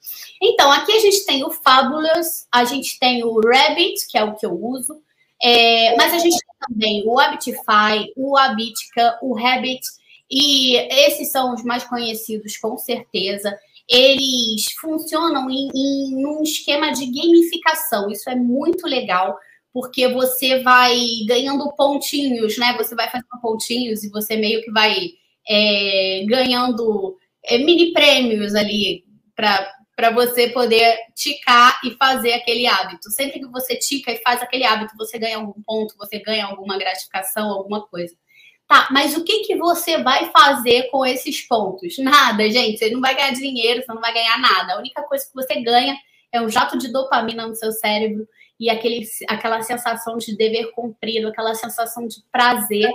Então, 0.41 0.71
aqui 0.71 0.91
a 0.91 0.99
gente 0.99 1.25
tem 1.25 1.43
o 1.43 1.51
Fabulous, 1.51 2.47
a 2.51 2.63
gente 2.63 2.97
tem 2.99 3.23
o 3.23 3.39
Rabbit, 3.39 4.07
que 4.09 4.17
é 4.17 4.23
o 4.23 4.35
que 4.35 4.45
eu 4.45 4.53
uso, 4.53 5.01
é, 5.41 5.95
mas 5.97 6.13
a 6.13 6.17
gente 6.19 6.37
tem 6.37 6.67
também 6.67 7.03
o 7.05 7.19
Habitify, 7.19 8.11
o 8.15 8.37
Habitica, 8.37 9.17
o 9.21 9.37
Habit, 9.37 9.81
e 10.29 10.77
esses 11.05 11.31
são 11.31 11.53
os 11.53 11.63
mais 11.63 11.83
conhecidos, 11.83 12.57
com 12.57 12.77
certeza. 12.77 13.57
Eles 13.89 14.71
funcionam 14.79 15.49
em, 15.49 15.69
em 15.75 16.25
um 16.25 16.41
esquema 16.43 16.91
de 16.91 17.05
gamificação, 17.05 18.09
isso 18.09 18.29
é 18.29 18.35
muito 18.35 18.87
legal, 18.87 19.37
porque 19.73 20.07
você 20.07 20.59
vai 20.59 20.97
ganhando 21.27 21.71
pontinhos, 21.73 22.57
né? 22.57 22.75
Você 22.77 22.95
vai 22.95 23.09
fazendo 23.09 23.41
pontinhos 23.41 24.03
e 24.03 24.09
você 24.09 24.37
meio 24.37 24.63
que 24.63 24.71
vai 24.71 25.11
é, 25.47 26.23
ganhando 26.27 27.17
é, 27.43 27.57
mini 27.57 27.93
prêmios 27.93 28.55
ali 28.55 29.03
para 29.35 30.09
você 30.11 30.49
poder 30.49 30.97
ticar 31.15 31.79
e 31.83 31.91
fazer 31.91 32.33
aquele 32.33 32.67
hábito. 32.67 33.09
Sempre 33.11 33.39
que 33.39 33.47
você 33.47 33.75
tica 33.75 34.11
e 34.11 34.21
faz 34.21 34.41
aquele 34.41 34.63
hábito, 34.63 34.95
você 34.97 35.17
ganha 35.17 35.37
algum 35.37 35.61
ponto, 35.63 35.97
você 35.97 36.19
ganha 36.19 36.45
alguma 36.45 36.77
gratificação, 36.77 37.49
alguma 37.49 37.85
coisa. 37.87 38.15
Tá, 38.67 38.87
mas 38.89 39.17
o 39.17 39.23
que, 39.25 39.41
que 39.41 39.57
você 39.57 40.01
vai 40.01 40.31
fazer 40.31 40.89
com 40.89 41.05
esses 41.05 41.45
pontos? 41.45 41.97
Nada, 41.97 42.49
gente. 42.49 42.77
Você 42.77 42.89
não 42.89 43.01
vai 43.01 43.13
ganhar 43.13 43.31
dinheiro, 43.33 43.83
você 43.83 43.93
não 43.93 44.01
vai 44.01 44.13
ganhar 44.13 44.39
nada. 44.39 44.73
A 44.73 44.77
única 44.77 45.03
coisa 45.03 45.25
que 45.25 45.33
você 45.33 45.59
ganha 45.61 45.95
é 46.31 46.41
um 46.41 46.49
jato 46.49 46.77
de 46.77 46.89
dopamina 46.89 47.45
no 47.45 47.55
seu 47.55 47.71
cérebro 47.73 48.25
e 48.57 48.69
aquele, 48.69 49.05
aquela 49.27 49.61
sensação 49.61 50.17
de 50.17 50.37
dever 50.37 50.71
cumprido, 50.71 51.27
aquela 51.27 51.53
sensação 51.53 52.07
de 52.07 52.23
prazer 52.31 52.89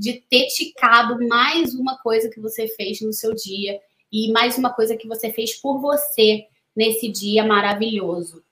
de 0.00 0.14
ter 0.30 0.46
ticado 0.46 1.18
mais 1.28 1.74
uma 1.74 1.98
coisa 1.98 2.30
que 2.30 2.40
você 2.40 2.66
fez 2.68 3.02
no 3.02 3.12
seu 3.12 3.34
dia 3.34 3.78
e 4.10 4.32
mais 4.32 4.56
uma 4.56 4.70
coisa 4.72 4.96
que 4.96 5.06
você 5.06 5.30
fez 5.30 5.54
por 5.60 5.78
você 5.78 6.46
nesse 6.74 7.06
dia 7.06 7.44
maravilhoso, 7.44 8.42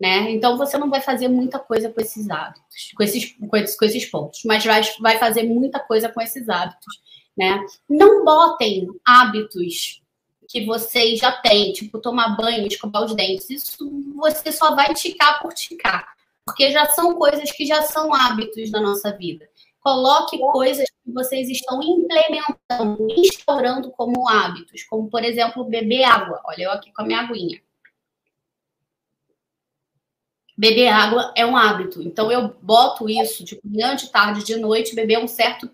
né? 0.00 0.32
Então 0.32 0.58
você 0.58 0.76
não 0.76 0.90
vai 0.90 1.00
fazer 1.00 1.28
muita 1.28 1.60
coisa 1.60 1.88
com 1.90 2.00
esses 2.00 2.28
hábitos, 2.28 2.90
com 2.96 3.04
esses, 3.04 3.36
com 3.48 3.56
esses, 3.56 3.76
com 3.76 3.84
esses 3.84 4.04
pontos, 4.06 4.40
mas 4.44 4.64
vai, 4.64 4.82
vai 5.00 5.16
fazer 5.16 5.44
muita 5.44 5.78
coisa 5.78 6.08
com 6.08 6.20
esses 6.20 6.48
hábitos, 6.48 7.00
né? 7.38 7.64
Não 7.88 8.24
botem 8.24 8.88
hábitos 9.06 10.02
que 10.48 10.64
vocês 10.64 11.20
já 11.20 11.30
têm, 11.30 11.72
tipo 11.72 12.00
tomar 12.00 12.36
banho, 12.36 12.66
escovar 12.66 13.04
os 13.04 13.14
dentes. 13.14 13.48
Isso 13.48 13.88
você 14.16 14.50
só 14.50 14.74
vai 14.74 14.92
ticar 14.92 15.40
por 15.40 15.54
ticar, 15.54 16.04
porque 16.44 16.72
já 16.72 16.86
são 16.86 17.14
coisas 17.14 17.52
que 17.52 17.64
já 17.64 17.82
são 17.82 18.12
hábitos 18.12 18.72
da 18.72 18.80
nossa 18.80 19.16
vida. 19.16 19.48
Coloque 19.80 20.36
coisas 20.36 20.88
que 21.06 21.12
vocês 21.12 21.48
estão 21.48 21.80
implementando, 21.80 23.06
instaurando 23.16 23.92
como 23.92 24.28
hábitos, 24.28 24.82
como, 24.82 25.08
por 25.08 25.22
exemplo, 25.22 25.64
beber 25.64 26.02
água. 26.02 26.42
Olha, 26.44 26.64
eu 26.64 26.72
aqui 26.72 26.92
com 26.92 27.02
a 27.02 27.06
minha 27.06 27.20
aguinha. 27.20 27.62
Beber 30.58 30.88
água 30.88 31.32
é 31.36 31.46
um 31.46 31.56
hábito. 31.56 32.02
Então, 32.02 32.32
eu 32.32 32.48
boto 32.60 33.08
isso 33.08 33.44
de 33.44 33.60
manhã, 33.62 33.94
de 33.94 34.10
tarde, 34.10 34.44
de 34.44 34.56
noite, 34.56 34.96
beber 34.96 35.18
um 35.18 35.28
certo 35.28 35.70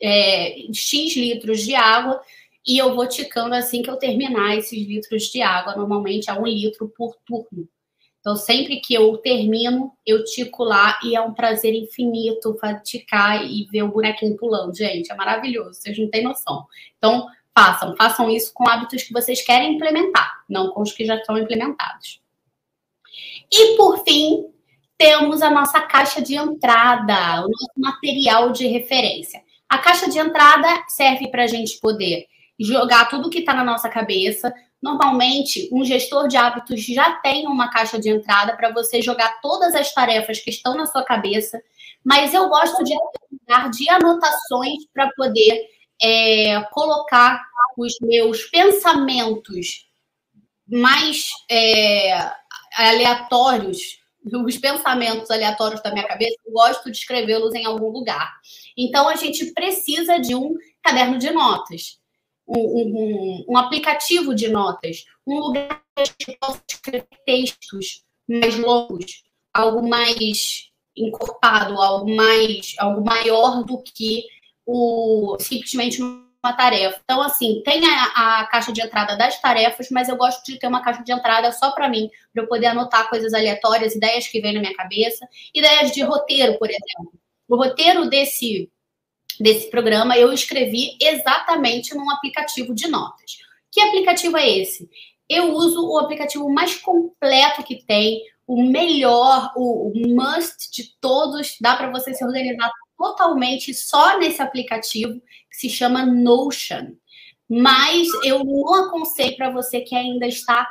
é, 0.00 0.70
X 0.72 1.16
litros 1.16 1.62
de 1.62 1.74
água 1.74 2.20
e 2.66 2.76
eu 2.76 2.94
vou 2.94 3.08
ticando 3.08 3.54
assim 3.54 3.80
que 3.80 3.88
eu 3.88 3.96
terminar 3.96 4.56
esses 4.58 4.86
litros 4.86 5.24
de 5.24 5.40
água. 5.40 5.76
Normalmente 5.76 6.28
é 6.28 6.34
um 6.34 6.46
litro 6.46 6.92
por 6.94 7.16
turno. 7.24 7.66
Então, 8.28 8.36
sempre 8.36 8.78
que 8.78 8.92
eu 8.92 9.16
termino, 9.16 9.90
eu 10.04 10.22
tico 10.22 10.62
lá 10.62 10.98
e 11.02 11.16
é 11.16 11.20
um 11.22 11.32
prazer 11.32 11.72
infinito 11.74 12.54
ticar 12.84 13.42
e 13.42 13.66
ver 13.72 13.84
o 13.84 13.88
bonequinho 13.88 14.36
pulando. 14.36 14.76
Gente, 14.76 15.10
é 15.10 15.14
maravilhoso, 15.14 15.80
vocês 15.80 15.98
não 15.98 16.10
têm 16.10 16.24
noção. 16.24 16.66
Então, 16.98 17.26
façam, 17.56 17.96
façam 17.96 18.28
isso 18.28 18.52
com 18.52 18.68
hábitos 18.68 19.02
que 19.02 19.14
vocês 19.14 19.40
querem 19.40 19.76
implementar, 19.76 20.44
não 20.46 20.72
com 20.72 20.82
os 20.82 20.92
que 20.92 21.06
já 21.06 21.16
estão 21.16 21.38
implementados. 21.38 22.20
E, 23.50 23.78
por 23.78 24.04
fim, 24.04 24.44
temos 24.98 25.40
a 25.40 25.48
nossa 25.48 25.80
caixa 25.80 26.20
de 26.20 26.34
entrada, 26.34 27.46
o 27.46 27.48
nosso 27.48 27.72
material 27.78 28.52
de 28.52 28.66
referência. 28.66 29.40
A 29.66 29.78
caixa 29.78 30.10
de 30.10 30.18
entrada 30.18 30.68
serve 30.86 31.30
para 31.30 31.44
a 31.44 31.46
gente 31.46 31.80
poder 31.80 32.26
jogar 32.60 33.08
tudo 33.08 33.30
que 33.30 33.38
está 33.38 33.54
na 33.54 33.64
nossa 33.64 33.88
cabeça, 33.88 34.52
Normalmente, 34.80 35.68
um 35.72 35.84
gestor 35.84 36.28
de 36.28 36.36
hábitos 36.36 36.84
já 36.84 37.12
tem 37.16 37.46
uma 37.46 37.70
caixa 37.70 37.98
de 37.98 38.08
entrada 38.08 38.56
para 38.56 38.72
você 38.72 39.02
jogar 39.02 39.40
todas 39.40 39.74
as 39.74 39.92
tarefas 39.92 40.38
que 40.38 40.50
estão 40.50 40.76
na 40.76 40.86
sua 40.86 41.02
cabeça, 41.02 41.60
mas 42.04 42.32
eu 42.32 42.48
gosto 42.48 42.84
de 42.84 42.94
lugar 43.32 43.70
de 43.70 43.88
anotações 43.90 44.86
para 44.94 45.10
poder 45.16 45.66
é, 46.00 46.60
colocar 46.70 47.44
os 47.76 47.94
meus 48.00 48.44
pensamentos 48.44 49.88
mais 50.66 51.28
é, 51.50 52.30
aleatórios, 52.76 53.98
os 54.24 54.58
pensamentos 54.58 55.30
aleatórios 55.30 55.82
da 55.82 55.90
minha 55.90 56.06
cabeça, 56.06 56.36
eu 56.46 56.52
gosto 56.52 56.90
de 56.90 56.98
escrevê-los 56.98 57.54
em 57.54 57.64
algum 57.64 57.88
lugar. 57.88 58.32
Então, 58.76 59.08
a 59.08 59.16
gente 59.16 59.52
precisa 59.52 60.18
de 60.18 60.36
um 60.36 60.54
caderno 60.82 61.18
de 61.18 61.30
notas 61.30 61.98
um, 62.48 63.44
um, 63.48 63.56
aplicativo 63.56 64.34
de 64.34 64.48
notas, 64.48 65.04
um 65.26 65.38
lugar 65.38 65.82
que 66.18 66.36
possa 66.38 66.62
escrever 66.68 67.06
textos 67.26 68.04
mais 68.26 68.58
longos, 68.58 69.22
algo 69.52 69.86
mais 69.86 70.70
encorpado, 70.96 71.80
algo 71.80 72.14
mais, 72.14 72.74
algo 72.78 73.04
maior 73.04 73.62
do 73.64 73.82
que 73.82 74.24
o 74.66 75.36
simplesmente 75.38 76.00
uma 76.02 76.52
tarefa. 76.56 77.00
Então, 77.04 77.20
assim, 77.20 77.62
tem 77.64 77.82
a, 77.84 78.40
a, 78.40 78.46
caixa 78.46 78.72
de 78.72 78.80
entrada 78.80 79.16
das 79.16 79.40
tarefas, 79.40 79.88
mas 79.90 80.08
eu 80.08 80.16
gosto 80.16 80.44
de 80.44 80.58
ter 80.58 80.66
uma 80.66 80.82
caixa 80.82 81.02
de 81.02 81.12
entrada 81.12 81.50
só 81.52 81.72
para 81.72 81.88
mim, 81.88 82.10
para 82.32 82.42
eu 82.42 82.48
poder 82.48 82.66
anotar 82.66 83.08
coisas 83.08 83.34
aleatórias, 83.34 83.94
ideias 83.94 84.28
que 84.28 84.40
vêm 84.40 84.54
na 84.54 84.60
minha 84.60 84.74
cabeça, 84.74 85.28
ideias 85.54 85.92
de 85.92 86.02
roteiro, 86.02 86.58
por 86.58 86.68
exemplo. 86.68 87.12
O 87.48 87.56
roteiro 87.56 88.08
desse 88.08 88.70
desse 89.40 89.70
programa, 89.70 90.16
eu 90.16 90.32
escrevi 90.32 90.96
exatamente 91.00 91.94
num 91.94 92.10
aplicativo 92.10 92.74
de 92.74 92.88
notas. 92.88 93.38
Que 93.70 93.80
aplicativo 93.80 94.36
é 94.36 94.48
esse? 94.58 94.88
Eu 95.28 95.52
uso 95.52 95.86
o 95.86 95.98
aplicativo 95.98 96.48
mais 96.50 96.76
completo 96.76 97.62
que 97.62 97.84
tem, 97.84 98.22
o 98.46 98.62
melhor, 98.62 99.52
o, 99.56 99.92
must 99.94 100.70
de 100.72 100.96
todos. 101.00 101.56
Dá 101.60 101.76
para 101.76 101.90
você 101.90 102.14
se 102.14 102.24
organizar 102.24 102.70
totalmente 102.96 103.74
só 103.74 104.18
nesse 104.18 104.40
aplicativo 104.40 105.20
que 105.50 105.56
se 105.56 105.68
chama 105.68 106.06
Notion. 106.06 106.94
Mas 107.48 108.08
eu 108.24 108.42
não 108.44 108.74
aconselho 108.74 109.36
para 109.36 109.50
você 109.50 109.80
que 109.82 109.94
ainda 109.94 110.26
está 110.26 110.68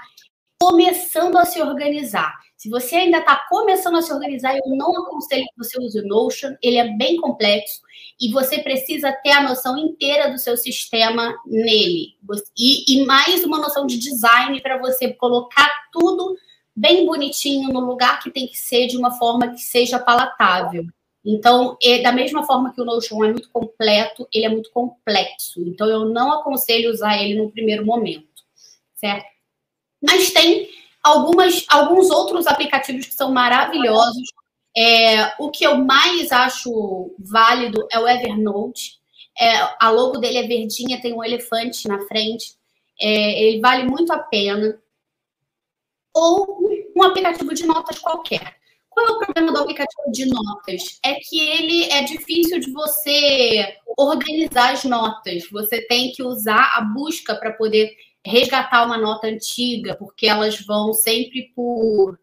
começando 0.59 1.37
a 1.37 1.45
se 1.45 1.61
organizar. 1.61 2.35
Se 2.57 2.69
você 2.69 2.95
ainda 2.95 3.19
está 3.19 3.35
começando 3.47 3.97
a 3.97 4.01
se 4.01 4.11
organizar, 4.11 4.57
eu 4.57 4.75
não 4.75 4.89
aconselho 5.03 5.45
que 5.45 5.57
você 5.57 5.79
use 5.79 5.99
o 5.99 6.07
Notion, 6.07 6.55
ele 6.61 6.77
é 6.77 6.91
bem 6.97 7.15
complexo 7.17 7.81
e 8.19 8.31
você 8.31 8.57
precisa 8.57 9.11
ter 9.11 9.29
a 9.29 9.43
noção 9.43 9.77
inteira 9.77 10.31
do 10.31 10.39
seu 10.39 10.57
sistema 10.57 11.37
nele. 11.45 12.15
E, 12.57 12.95
e 12.95 13.05
mais 13.05 13.43
uma 13.43 13.59
noção 13.59 13.85
de 13.85 13.99
design 13.99 14.59
para 14.59 14.79
você 14.79 15.13
colocar 15.13 15.71
tudo 15.91 16.35
bem 16.75 17.05
bonitinho 17.05 17.71
no 17.71 17.81
lugar 17.81 18.23
que 18.23 18.31
tem 18.31 18.47
que 18.47 18.57
ser, 18.57 18.87
de 18.87 18.97
uma 18.97 19.11
forma 19.11 19.49
que 19.49 19.61
seja 19.61 19.99
palatável. 19.99 20.83
Então, 21.23 21.77
é, 21.83 22.01
da 22.01 22.11
mesma 22.11 22.43
forma 22.43 22.73
que 22.73 22.81
o 22.81 22.85
Notion 22.85 23.23
é 23.23 23.31
muito 23.31 23.49
completo, 23.51 24.27
ele 24.33 24.45
é 24.45 24.49
muito 24.49 24.71
complexo. 24.71 25.61
Então, 25.61 25.87
eu 25.87 26.05
não 26.05 26.31
aconselho 26.31 26.89
usar 26.89 27.21
ele 27.21 27.35
no 27.35 27.51
primeiro 27.51 27.85
momento, 27.85 28.43
certo? 28.95 29.27
Mas 30.01 30.31
tem 30.31 30.69
algumas, 31.07 31.65
alguns 31.69 32.09
outros 32.09 32.47
aplicativos 32.47 33.05
que 33.05 33.13
são 33.13 33.31
maravilhosos. 33.31 34.27
É, 34.75 35.33
o 35.39 35.49
que 35.49 35.65
eu 35.65 35.77
mais 35.77 36.31
acho 36.31 37.15
válido 37.19 37.87
é 37.91 37.99
o 37.99 38.07
Evernote. 38.07 38.97
É, 39.39 39.69
a 39.79 39.89
logo 39.89 40.17
dele 40.17 40.37
é 40.37 40.47
verdinha, 40.47 41.01
tem 41.01 41.13
um 41.13 41.23
elefante 41.23 41.87
na 41.87 41.99
frente. 42.07 42.55
É, 42.99 43.43
ele 43.43 43.59
vale 43.59 43.83
muito 43.83 44.11
a 44.11 44.19
pena. 44.19 44.79
Ou 46.13 46.59
um 46.95 47.03
aplicativo 47.03 47.53
de 47.53 47.65
notas 47.65 47.99
qualquer. 47.99 48.55
Qual 48.89 49.05
é 49.05 49.11
o 49.11 49.19
problema 49.19 49.51
do 49.51 49.59
aplicativo 49.59 50.11
de 50.11 50.25
notas? 50.25 50.99
É 51.05 51.15
que 51.15 51.39
ele 51.39 51.83
é 51.91 52.01
difícil 52.01 52.59
de 52.59 52.71
você 52.71 53.77
organizar 53.95 54.73
as 54.73 54.83
notas. 54.83 55.47
Você 55.51 55.81
tem 55.87 56.11
que 56.11 56.23
usar 56.23 56.73
a 56.75 56.81
busca 56.81 57.35
para 57.35 57.53
poder 57.53 57.95
resgatar 58.27 58.85
uma 58.85 58.97
nota 58.97 59.27
antiga, 59.27 59.95
porque 59.95 60.27
elas 60.27 60.59
vão 60.61 60.93
sempre 60.93 61.51
por, 61.55 62.19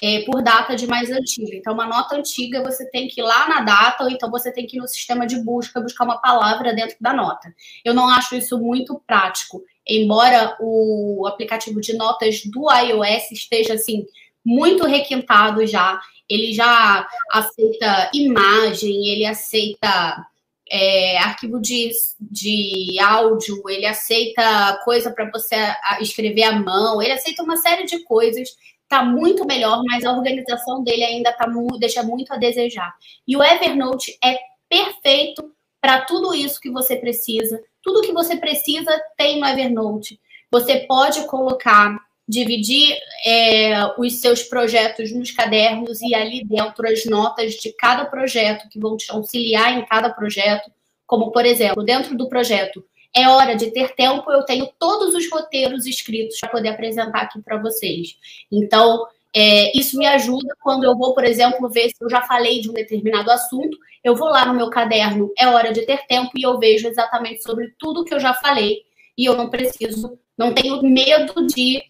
é, 0.00 0.22
por 0.22 0.42
data 0.42 0.76
de 0.76 0.86
mais 0.86 1.10
antiga. 1.10 1.56
Então, 1.56 1.74
uma 1.74 1.86
nota 1.86 2.16
antiga 2.16 2.62
você 2.62 2.88
tem 2.90 3.08
que 3.08 3.20
ir 3.20 3.24
lá 3.24 3.48
na 3.48 3.60
data, 3.62 4.04
ou 4.04 4.10
então 4.10 4.30
você 4.30 4.52
tem 4.52 4.66
que 4.66 4.76
ir 4.76 4.80
no 4.80 4.88
sistema 4.88 5.26
de 5.26 5.42
busca 5.42 5.80
buscar 5.80 6.04
uma 6.04 6.20
palavra 6.20 6.74
dentro 6.74 6.96
da 7.00 7.12
nota. 7.12 7.54
Eu 7.84 7.94
não 7.94 8.08
acho 8.08 8.36
isso 8.36 8.58
muito 8.58 9.00
prático, 9.06 9.62
embora 9.86 10.56
o 10.60 11.26
aplicativo 11.26 11.80
de 11.80 11.96
notas 11.96 12.42
do 12.44 12.70
iOS 12.70 13.32
esteja 13.32 13.74
assim 13.74 14.04
muito 14.44 14.86
requintado 14.86 15.66
já. 15.66 16.00
Ele 16.28 16.52
já 16.52 17.06
aceita 17.32 18.10
imagem, 18.12 19.08
ele 19.08 19.24
aceita 19.24 20.26
é, 20.70 21.18
arquivo 21.18 21.60
de, 21.60 21.90
de 22.20 22.98
áudio, 23.00 23.62
ele 23.68 23.86
aceita 23.86 24.80
coisa 24.84 25.10
para 25.12 25.30
você 25.30 25.56
escrever 26.00 26.44
à 26.44 26.58
mão, 26.58 27.00
ele 27.00 27.12
aceita 27.12 27.42
uma 27.42 27.56
série 27.56 27.84
de 27.84 28.02
coisas. 28.04 28.48
Está 28.82 29.04
muito 29.04 29.44
melhor, 29.44 29.82
mas 29.84 30.04
a 30.04 30.12
organização 30.12 30.84
dele 30.84 31.02
ainda 31.02 31.32
tá 31.32 31.48
muito, 31.48 31.78
deixa 31.78 32.04
muito 32.04 32.32
a 32.32 32.36
desejar. 32.36 32.94
E 33.26 33.36
o 33.36 33.42
Evernote 33.42 34.16
é 34.24 34.38
perfeito 34.68 35.52
para 35.80 36.02
tudo 36.02 36.32
isso 36.34 36.60
que 36.60 36.70
você 36.70 36.96
precisa. 36.96 37.60
Tudo 37.82 38.02
que 38.02 38.12
você 38.12 38.36
precisa 38.36 38.90
tem 39.16 39.40
no 39.40 39.46
Evernote. 39.46 40.20
Você 40.52 40.86
pode 40.86 41.24
colocar 41.26 41.96
dividir 42.28 42.96
é, 43.24 43.74
os 43.98 44.20
seus 44.20 44.42
projetos 44.42 45.12
nos 45.12 45.30
cadernos 45.30 46.00
e 46.02 46.14
ali 46.14 46.44
dentro 46.44 46.86
as 46.88 47.04
notas 47.06 47.54
de 47.54 47.72
cada 47.72 48.04
projeto 48.04 48.68
que 48.68 48.80
vão 48.80 48.96
te 48.96 49.10
auxiliar 49.12 49.78
em 49.78 49.86
cada 49.86 50.10
projeto, 50.10 50.70
como 51.06 51.30
por 51.30 51.46
exemplo, 51.46 51.84
dentro 51.84 52.16
do 52.16 52.28
projeto 52.28 52.84
é 53.14 53.28
hora 53.28 53.56
de 53.56 53.70
ter 53.70 53.94
tempo, 53.94 54.30
eu 54.30 54.42
tenho 54.42 54.68
todos 54.78 55.14
os 55.14 55.30
roteiros 55.30 55.86
escritos 55.86 56.38
para 56.38 56.50
poder 56.50 56.68
apresentar 56.68 57.22
aqui 57.22 57.40
para 57.40 57.56
vocês. 57.56 58.16
Então, 58.52 59.06
é, 59.34 59.76
isso 59.76 59.96
me 59.96 60.06
ajuda 60.06 60.54
quando 60.62 60.84
eu 60.84 60.94
vou, 60.96 61.14
por 61.14 61.24
exemplo, 61.24 61.68
ver 61.68 61.88
se 61.88 61.96
eu 62.02 62.10
já 62.10 62.22
falei 62.22 62.60
de 62.60 62.68
um 62.68 62.74
determinado 62.74 63.30
assunto, 63.30 63.76
eu 64.04 64.14
vou 64.14 64.28
lá 64.28 64.44
no 64.44 64.54
meu 64.54 64.68
caderno, 64.68 65.32
é 65.38 65.46
hora 65.46 65.72
de 65.72 65.86
ter 65.86 66.06
tempo, 66.06 66.30
e 66.36 66.42
eu 66.42 66.58
vejo 66.58 66.88
exatamente 66.88 67.42
sobre 67.42 67.72
tudo 67.78 68.04
que 68.04 68.12
eu 68.12 68.20
já 68.20 68.34
falei, 68.34 68.82
e 69.16 69.24
eu 69.24 69.34
não 69.34 69.48
preciso, 69.48 70.18
não 70.36 70.52
tenho 70.52 70.82
medo 70.82 71.46
de 71.46 71.82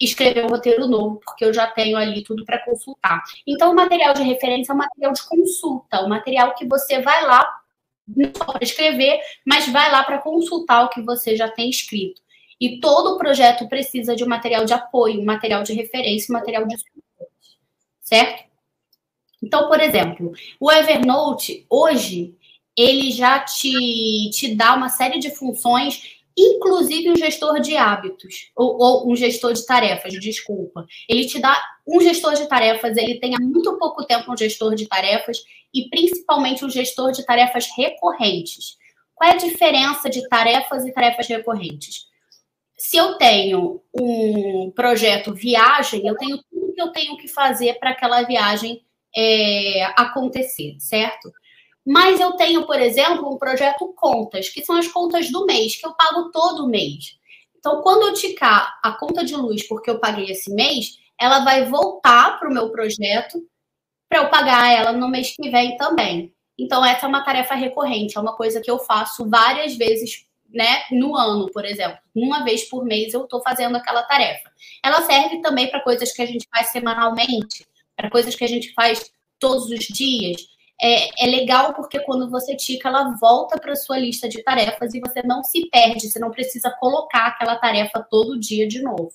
escrever 0.00 0.44
um 0.44 0.48
roteiro 0.48 0.86
novo, 0.86 1.20
porque 1.24 1.44
eu 1.44 1.52
já 1.52 1.66
tenho 1.66 1.96
ali 1.96 2.22
tudo 2.22 2.44
para 2.44 2.64
consultar. 2.64 3.22
Então, 3.46 3.72
o 3.72 3.74
material 3.74 4.12
de 4.14 4.22
referência 4.22 4.72
é 4.72 4.74
um 4.74 4.78
material 4.78 5.12
de 5.12 5.22
consulta, 5.22 6.00
o 6.00 6.08
material 6.08 6.54
que 6.54 6.66
você 6.66 7.00
vai 7.00 7.24
lá, 7.24 7.46
não 8.06 8.30
só 8.36 8.44
para 8.52 8.64
escrever, 8.64 9.20
mas 9.46 9.68
vai 9.68 9.90
lá 9.90 10.02
para 10.02 10.18
consultar 10.18 10.84
o 10.84 10.88
que 10.88 11.00
você 11.00 11.36
já 11.36 11.48
tem 11.48 11.70
escrito. 11.70 12.20
E 12.60 12.80
todo 12.80 13.18
projeto 13.18 13.68
precisa 13.68 14.14
de 14.14 14.24
um 14.24 14.28
material 14.28 14.64
de 14.64 14.72
apoio, 14.72 15.20
um 15.20 15.24
material 15.24 15.62
de 15.62 15.72
referência, 15.72 16.32
um 16.32 16.38
material 16.38 16.66
de 16.66 16.76
suporte, 16.76 17.58
certo? 18.00 18.44
Então, 19.42 19.68
por 19.68 19.80
exemplo, 19.80 20.32
o 20.58 20.70
Evernote, 20.70 21.66
hoje, 21.68 22.34
ele 22.76 23.10
já 23.10 23.40
te, 23.40 24.30
te 24.30 24.54
dá 24.54 24.74
uma 24.74 24.88
série 24.88 25.18
de 25.18 25.30
funções 25.30 26.13
inclusive 26.36 27.10
um 27.10 27.16
gestor 27.16 27.60
de 27.60 27.76
hábitos, 27.76 28.50
ou, 28.56 28.76
ou, 28.78 29.12
um 29.12 29.16
gestor 29.16 29.52
de 29.52 29.64
tarefas, 29.64 30.12
desculpa. 30.14 30.84
Ele 31.08 31.26
te 31.26 31.40
dá 31.40 31.60
um 31.86 32.00
gestor 32.00 32.34
de 32.34 32.48
tarefas, 32.48 32.96
ele 32.96 33.20
tem 33.20 33.34
há 33.34 33.40
muito 33.40 33.78
pouco 33.78 34.04
tempo 34.04 34.32
um 34.32 34.36
gestor 34.36 34.74
de 34.74 34.86
tarefas, 34.86 35.38
e 35.72 35.88
principalmente 35.88 36.64
um 36.64 36.70
gestor 36.70 37.12
de 37.12 37.24
tarefas 37.24 37.66
recorrentes. 37.76 38.76
Qual 39.14 39.30
é 39.30 39.34
a 39.34 39.38
diferença 39.38 40.10
de 40.10 40.28
tarefas 40.28 40.84
e 40.84 40.92
tarefas 40.92 41.28
recorrentes? 41.28 42.06
Se 42.76 42.96
eu 42.96 43.16
tenho 43.16 43.80
um 43.98 44.72
projeto 44.74 45.32
viagem, 45.32 46.06
eu 46.06 46.16
tenho 46.16 46.38
tudo 46.50 46.74
que 46.74 46.82
eu 46.82 46.90
tenho 46.90 47.16
que 47.16 47.28
fazer 47.28 47.78
para 47.78 47.90
aquela 47.90 48.22
viagem 48.22 48.84
é, 49.16 49.84
acontecer, 49.96 50.76
certo? 50.80 51.30
Mas 51.86 52.18
eu 52.18 52.32
tenho, 52.32 52.66
por 52.66 52.80
exemplo, 52.80 53.32
um 53.32 53.38
projeto 53.38 53.92
contas, 53.94 54.48
que 54.48 54.64
são 54.64 54.76
as 54.76 54.88
contas 54.88 55.30
do 55.30 55.44
mês, 55.44 55.76
que 55.76 55.86
eu 55.86 55.92
pago 55.92 56.30
todo 56.30 56.68
mês. 56.68 57.18
Então, 57.58 57.82
quando 57.82 58.08
eu 58.08 58.14
ticar 58.14 58.78
a 58.82 58.92
conta 58.92 59.24
de 59.24 59.36
luz 59.36 59.66
porque 59.68 59.90
eu 59.90 59.98
paguei 59.98 60.30
esse 60.30 60.52
mês, 60.54 60.98
ela 61.20 61.40
vai 61.40 61.64
voltar 61.66 62.38
para 62.38 62.48
o 62.48 62.52
meu 62.52 62.70
projeto 62.70 63.42
para 64.08 64.22
eu 64.22 64.30
pagar 64.30 64.72
ela 64.72 64.92
no 64.92 65.08
mês 65.08 65.34
que 65.34 65.50
vem 65.50 65.76
também. 65.76 66.32
Então, 66.58 66.84
essa 66.84 67.06
é 67.06 67.08
uma 67.08 67.24
tarefa 67.24 67.54
recorrente, 67.54 68.16
é 68.16 68.20
uma 68.20 68.36
coisa 68.36 68.60
que 68.60 68.70
eu 68.70 68.78
faço 68.78 69.28
várias 69.28 69.76
vezes 69.76 70.24
né, 70.48 70.84
no 70.92 71.16
ano, 71.16 71.50
por 71.50 71.64
exemplo. 71.64 71.98
Uma 72.14 72.44
vez 72.44 72.64
por 72.64 72.84
mês 72.84 73.12
eu 73.12 73.24
estou 73.24 73.42
fazendo 73.42 73.76
aquela 73.76 74.04
tarefa. 74.04 74.50
Ela 74.82 75.02
serve 75.02 75.40
também 75.40 75.68
para 75.68 75.80
coisas 75.80 76.12
que 76.12 76.22
a 76.22 76.26
gente 76.26 76.46
faz 76.48 76.68
semanalmente, 76.68 77.66
para 77.96 78.10
coisas 78.10 78.34
que 78.34 78.44
a 78.44 78.48
gente 78.48 78.72
faz 78.72 79.10
todos 79.38 79.68
os 79.68 79.84
dias 79.86 80.53
é, 80.80 81.24
é 81.24 81.26
legal 81.26 81.72
porque 81.74 82.00
quando 82.00 82.30
você 82.30 82.56
tica, 82.56 82.88
ela 82.88 83.16
volta 83.20 83.58
para 83.58 83.76
sua 83.76 83.98
lista 83.98 84.28
de 84.28 84.42
tarefas 84.42 84.92
e 84.94 85.00
você 85.00 85.22
não 85.22 85.42
se 85.42 85.68
perde, 85.70 86.08
você 86.08 86.18
não 86.18 86.30
precisa 86.30 86.70
colocar 86.78 87.26
aquela 87.26 87.56
tarefa 87.56 88.04
todo 88.10 88.38
dia 88.38 88.66
de 88.66 88.82
novo, 88.82 89.12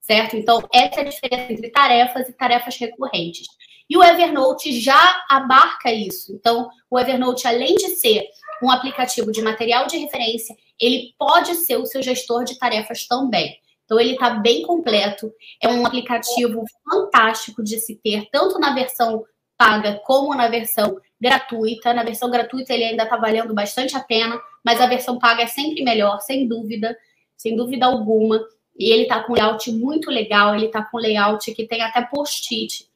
certo? 0.00 0.36
Então, 0.36 0.62
essa 0.72 1.00
é 1.00 1.02
a 1.02 1.08
diferença 1.08 1.52
entre 1.52 1.70
tarefas 1.70 2.28
e 2.28 2.32
tarefas 2.32 2.76
recorrentes. 2.76 3.46
E 3.90 3.96
o 3.96 4.02
Evernote 4.02 4.80
já 4.80 5.24
abarca 5.28 5.92
isso. 5.92 6.32
Então, 6.32 6.70
o 6.88 6.98
Evernote, 6.98 7.46
além 7.46 7.74
de 7.74 7.88
ser 7.96 8.24
um 8.62 8.70
aplicativo 8.70 9.32
de 9.32 9.42
material 9.42 9.86
de 9.86 9.98
referência, 9.98 10.56
ele 10.80 11.14
pode 11.18 11.54
ser 11.56 11.76
o 11.76 11.84
seu 11.84 12.02
gestor 12.02 12.44
de 12.44 12.58
tarefas 12.58 13.06
também. 13.06 13.58
Então, 13.84 14.00
ele 14.00 14.12
está 14.12 14.30
bem 14.30 14.62
completo. 14.62 15.30
É 15.60 15.68
um 15.68 15.84
aplicativo 15.84 16.64
fantástico 16.88 17.62
de 17.62 17.78
se 17.78 17.96
ter, 17.96 18.28
tanto 18.30 18.58
na 18.58 18.72
versão 18.72 19.24
paga 19.62 20.00
como 20.04 20.34
na 20.34 20.48
versão 20.48 20.96
gratuita. 21.20 21.94
Na 21.94 22.02
versão 22.02 22.28
gratuita 22.28 22.74
ele 22.74 22.84
ainda 22.84 23.04
está 23.04 23.16
valendo 23.16 23.54
bastante 23.54 23.96
a 23.96 24.00
pena, 24.00 24.40
mas 24.64 24.80
a 24.80 24.86
versão 24.86 25.20
paga 25.20 25.42
é 25.42 25.46
sempre 25.46 25.84
melhor, 25.84 26.20
sem 26.20 26.48
dúvida, 26.48 26.96
sem 27.36 27.54
dúvida 27.54 27.86
alguma. 27.86 28.44
E 28.76 28.92
ele 28.92 29.02
está 29.02 29.22
com 29.22 29.34
layout 29.34 29.70
muito 29.70 30.10
legal, 30.10 30.56
ele 30.56 30.66
está 30.66 30.82
com 30.82 30.98
layout 30.98 31.54
que 31.54 31.66
tem 31.66 31.80
até 31.80 32.02
post-it 32.02 32.86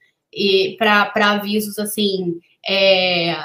para 0.77 1.13
avisos 1.15 1.79
assim 1.79 2.41
é, 2.69 3.37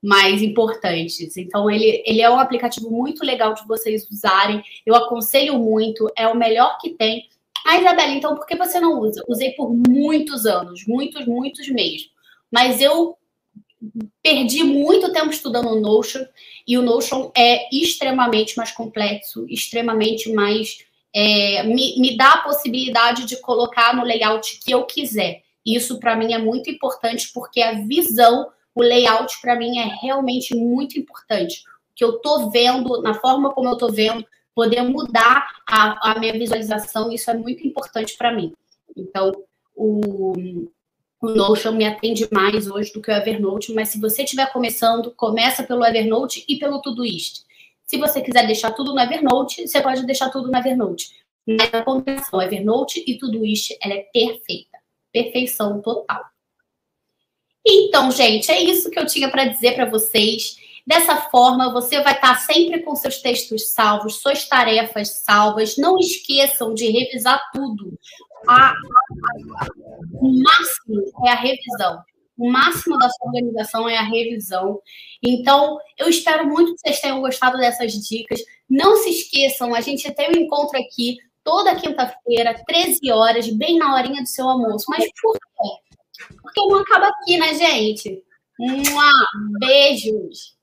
mais 0.00 0.40
importantes. 0.40 1.36
Então, 1.36 1.68
ele, 1.68 2.02
ele 2.06 2.22
é 2.22 2.30
um 2.30 2.38
aplicativo 2.38 2.90
muito 2.90 3.24
legal 3.24 3.54
de 3.54 3.66
vocês 3.66 4.08
usarem. 4.08 4.62
Eu 4.86 4.94
aconselho 4.94 5.58
muito, 5.58 6.08
é 6.16 6.28
o 6.28 6.36
melhor 6.36 6.78
que 6.78 6.90
tem. 6.90 7.26
Ah, 7.66 7.80
Isabela, 7.80 8.12
então 8.12 8.36
por 8.36 8.46
que 8.46 8.54
você 8.54 8.78
não 8.78 9.00
usa? 9.00 9.24
Usei 9.26 9.50
por 9.52 9.74
muitos 9.74 10.46
anos, 10.46 10.86
muitos, 10.86 11.26
muitos 11.26 11.68
mesmo. 11.68 12.17
Mas 12.50 12.80
eu 12.80 13.16
perdi 14.22 14.64
muito 14.64 15.12
tempo 15.12 15.30
estudando 15.30 15.68
o 15.68 15.80
Notion 15.80 16.24
e 16.66 16.76
o 16.76 16.82
Notion 16.82 17.30
é 17.36 17.68
extremamente 17.74 18.56
mais 18.56 18.72
complexo, 18.72 19.46
extremamente 19.48 20.32
mais 20.32 20.78
é, 21.14 21.62
me, 21.62 21.98
me 21.98 22.16
dá 22.16 22.32
a 22.32 22.42
possibilidade 22.42 23.24
de 23.24 23.40
colocar 23.40 23.94
no 23.96 24.04
layout 24.04 24.60
que 24.64 24.70
eu 24.70 24.84
quiser. 24.84 25.42
Isso 25.64 25.98
para 25.98 26.16
mim 26.16 26.32
é 26.32 26.38
muito 26.38 26.70
importante 26.70 27.30
porque 27.32 27.60
a 27.60 27.72
visão, 27.72 28.48
o 28.74 28.82
layout 28.82 29.40
para 29.40 29.56
mim 29.56 29.78
é 29.78 29.84
realmente 30.00 30.54
muito 30.54 30.98
importante. 30.98 31.62
O 31.90 31.94
que 31.94 32.04
eu 32.04 32.16
estou 32.16 32.50
vendo, 32.50 33.02
na 33.02 33.14
forma 33.14 33.52
como 33.52 33.68
eu 33.68 33.74
estou 33.74 33.92
vendo, 33.92 34.24
poder 34.54 34.82
mudar 34.82 35.46
a, 35.68 36.12
a 36.12 36.18
minha 36.18 36.32
visualização, 36.32 37.12
isso 37.12 37.30
é 37.30 37.34
muito 37.34 37.66
importante 37.66 38.16
para 38.16 38.34
mim. 38.34 38.52
Então, 38.96 39.32
o, 39.74 40.68
o 41.20 41.28
Notion 41.30 41.72
me 41.72 41.84
atende 41.84 42.28
mais 42.30 42.70
hoje 42.70 42.92
do 42.92 43.02
que 43.02 43.10
o 43.10 43.14
Evernote, 43.14 43.72
mas 43.72 43.88
se 43.88 44.00
você 44.00 44.22
estiver 44.22 44.52
começando, 44.52 45.10
começa 45.16 45.64
pelo 45.64 45.84
Evernote 45.84 46.44
e 46.48 46.56
pelo 46.56 46.80
Todoist. 46.80 47.42
Se 47.84 47.96
você 47.96 48.20
quiser 48.20 48.46
deixar 48.46 48.70
tudo 48.72 48.94
no 48.94 49.00
Evernote, 49.00 49.66
você 49.66 49.80
pode 49.80 50.06
deixar 50.06 50.30
tudo 50.30 50.50
no 50.50 50.56
Evernote. 50.56 51.10
Mas 51.46 51.72
a 51.72 51.82
combinação 51.82 52.40
Evernote 52.40 53.02
e 53.06 53.18
Todoist, 53.18 53.76
ela 53.82 53.94
é 53.94 54.06
perfeita. 54.12 54.78
Perfeição 55.12 55.80
total. 55.80 56.22
Então, 57.66 58.10
gente, 58.10 58.50
é 58.50 58.62
isso 58.62 58.90
que 58.90 58.98
eu 58.98 59.06
tinha 59.06 59.30
para 59.30 59.46
dizer 59.46 59.74
para 59.74 59.86
vocês. 59.86 60.56
Dessa 60.86 61.16
forma, 61.16 61.72
você 61.72 62.02
vai 62.02 62.14
estar 62.14 62.34
sempre 62.36 62.80
com 62.80 62.94
seus 62.94 63.20
textos 63.20 63.70
salvos, 63.70 64.20
suas 64.20 64.48
tarefas 64.48 65.22
salvas. 65.22 65.76
Não 65.76 65.98
esqueçam 65.98 66.72
de 66.72 66.90
revisar 66.90 67.40
tudo. 67.52 67.98
A, 68.46 68.70
a, 68.70 68.74
o 70.20 70.42
máximo 70.42 71.26
é 71.26 71.30
a 71.30 71.34
revisão. 71.34 72.02
O 72.36 72.50
máximo 72.50 72.96
da 72.98 73.08
sua 73.08 73.26
organização 73.26 73.88
é 73.88 73.96
a 73.96 74.02
revisão. 74.02 74.80
Então, 75.22 75.78
eu 75.98 76.08
espero 76.08 76.46
muito 76.46 76.72
que 76.74 76.80
vocês 76.80 77.00
tenham 77.00 77.20
gostado 77.20 77.58
dessas 77.58 77.92
dicas. 77.92 78.40
Não 78.70 78.96
se 78.96 79.10
esqueçam, 79.10 79.74
a 79.74 79.80
gente 79.80 80.10
tem 80.12 80.28
um 80.28 80.42
encontro 80.42 80.78
aqui 80.78 81.16
toda 81.42 81.74
quinta-feira, 81.74 82.62
13 82.66 83.10
horas, 83.10 83.48
bem 83.48 83.78
na 83.78 83.94
horinha 83.94 84.22
do 84.22 84.28
seu 84.28 84.48
almoço. 84.48 84.84
Mas 84.88 85.04
por 85.20 85.32
quê? 85.32 86.36
Porque 86.42 86.60
não 86.60 86.78
acaba 86.80 87.08
aqui, 87.08 87.38
né, 87.38 87.54
gente? 87.54 88.22
Mua! 88.58 89.12
Beijos! 89.58 90.57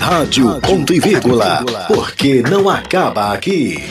Rádio 0.00 0.58
Ponto 0.62 0.94
e 0.94 0.98
Vírgula, 0.98 1.62
porque 1.86 2.42
não 2.42 2.68
acaba 2.70 3.34
aqui. 3.34 3.86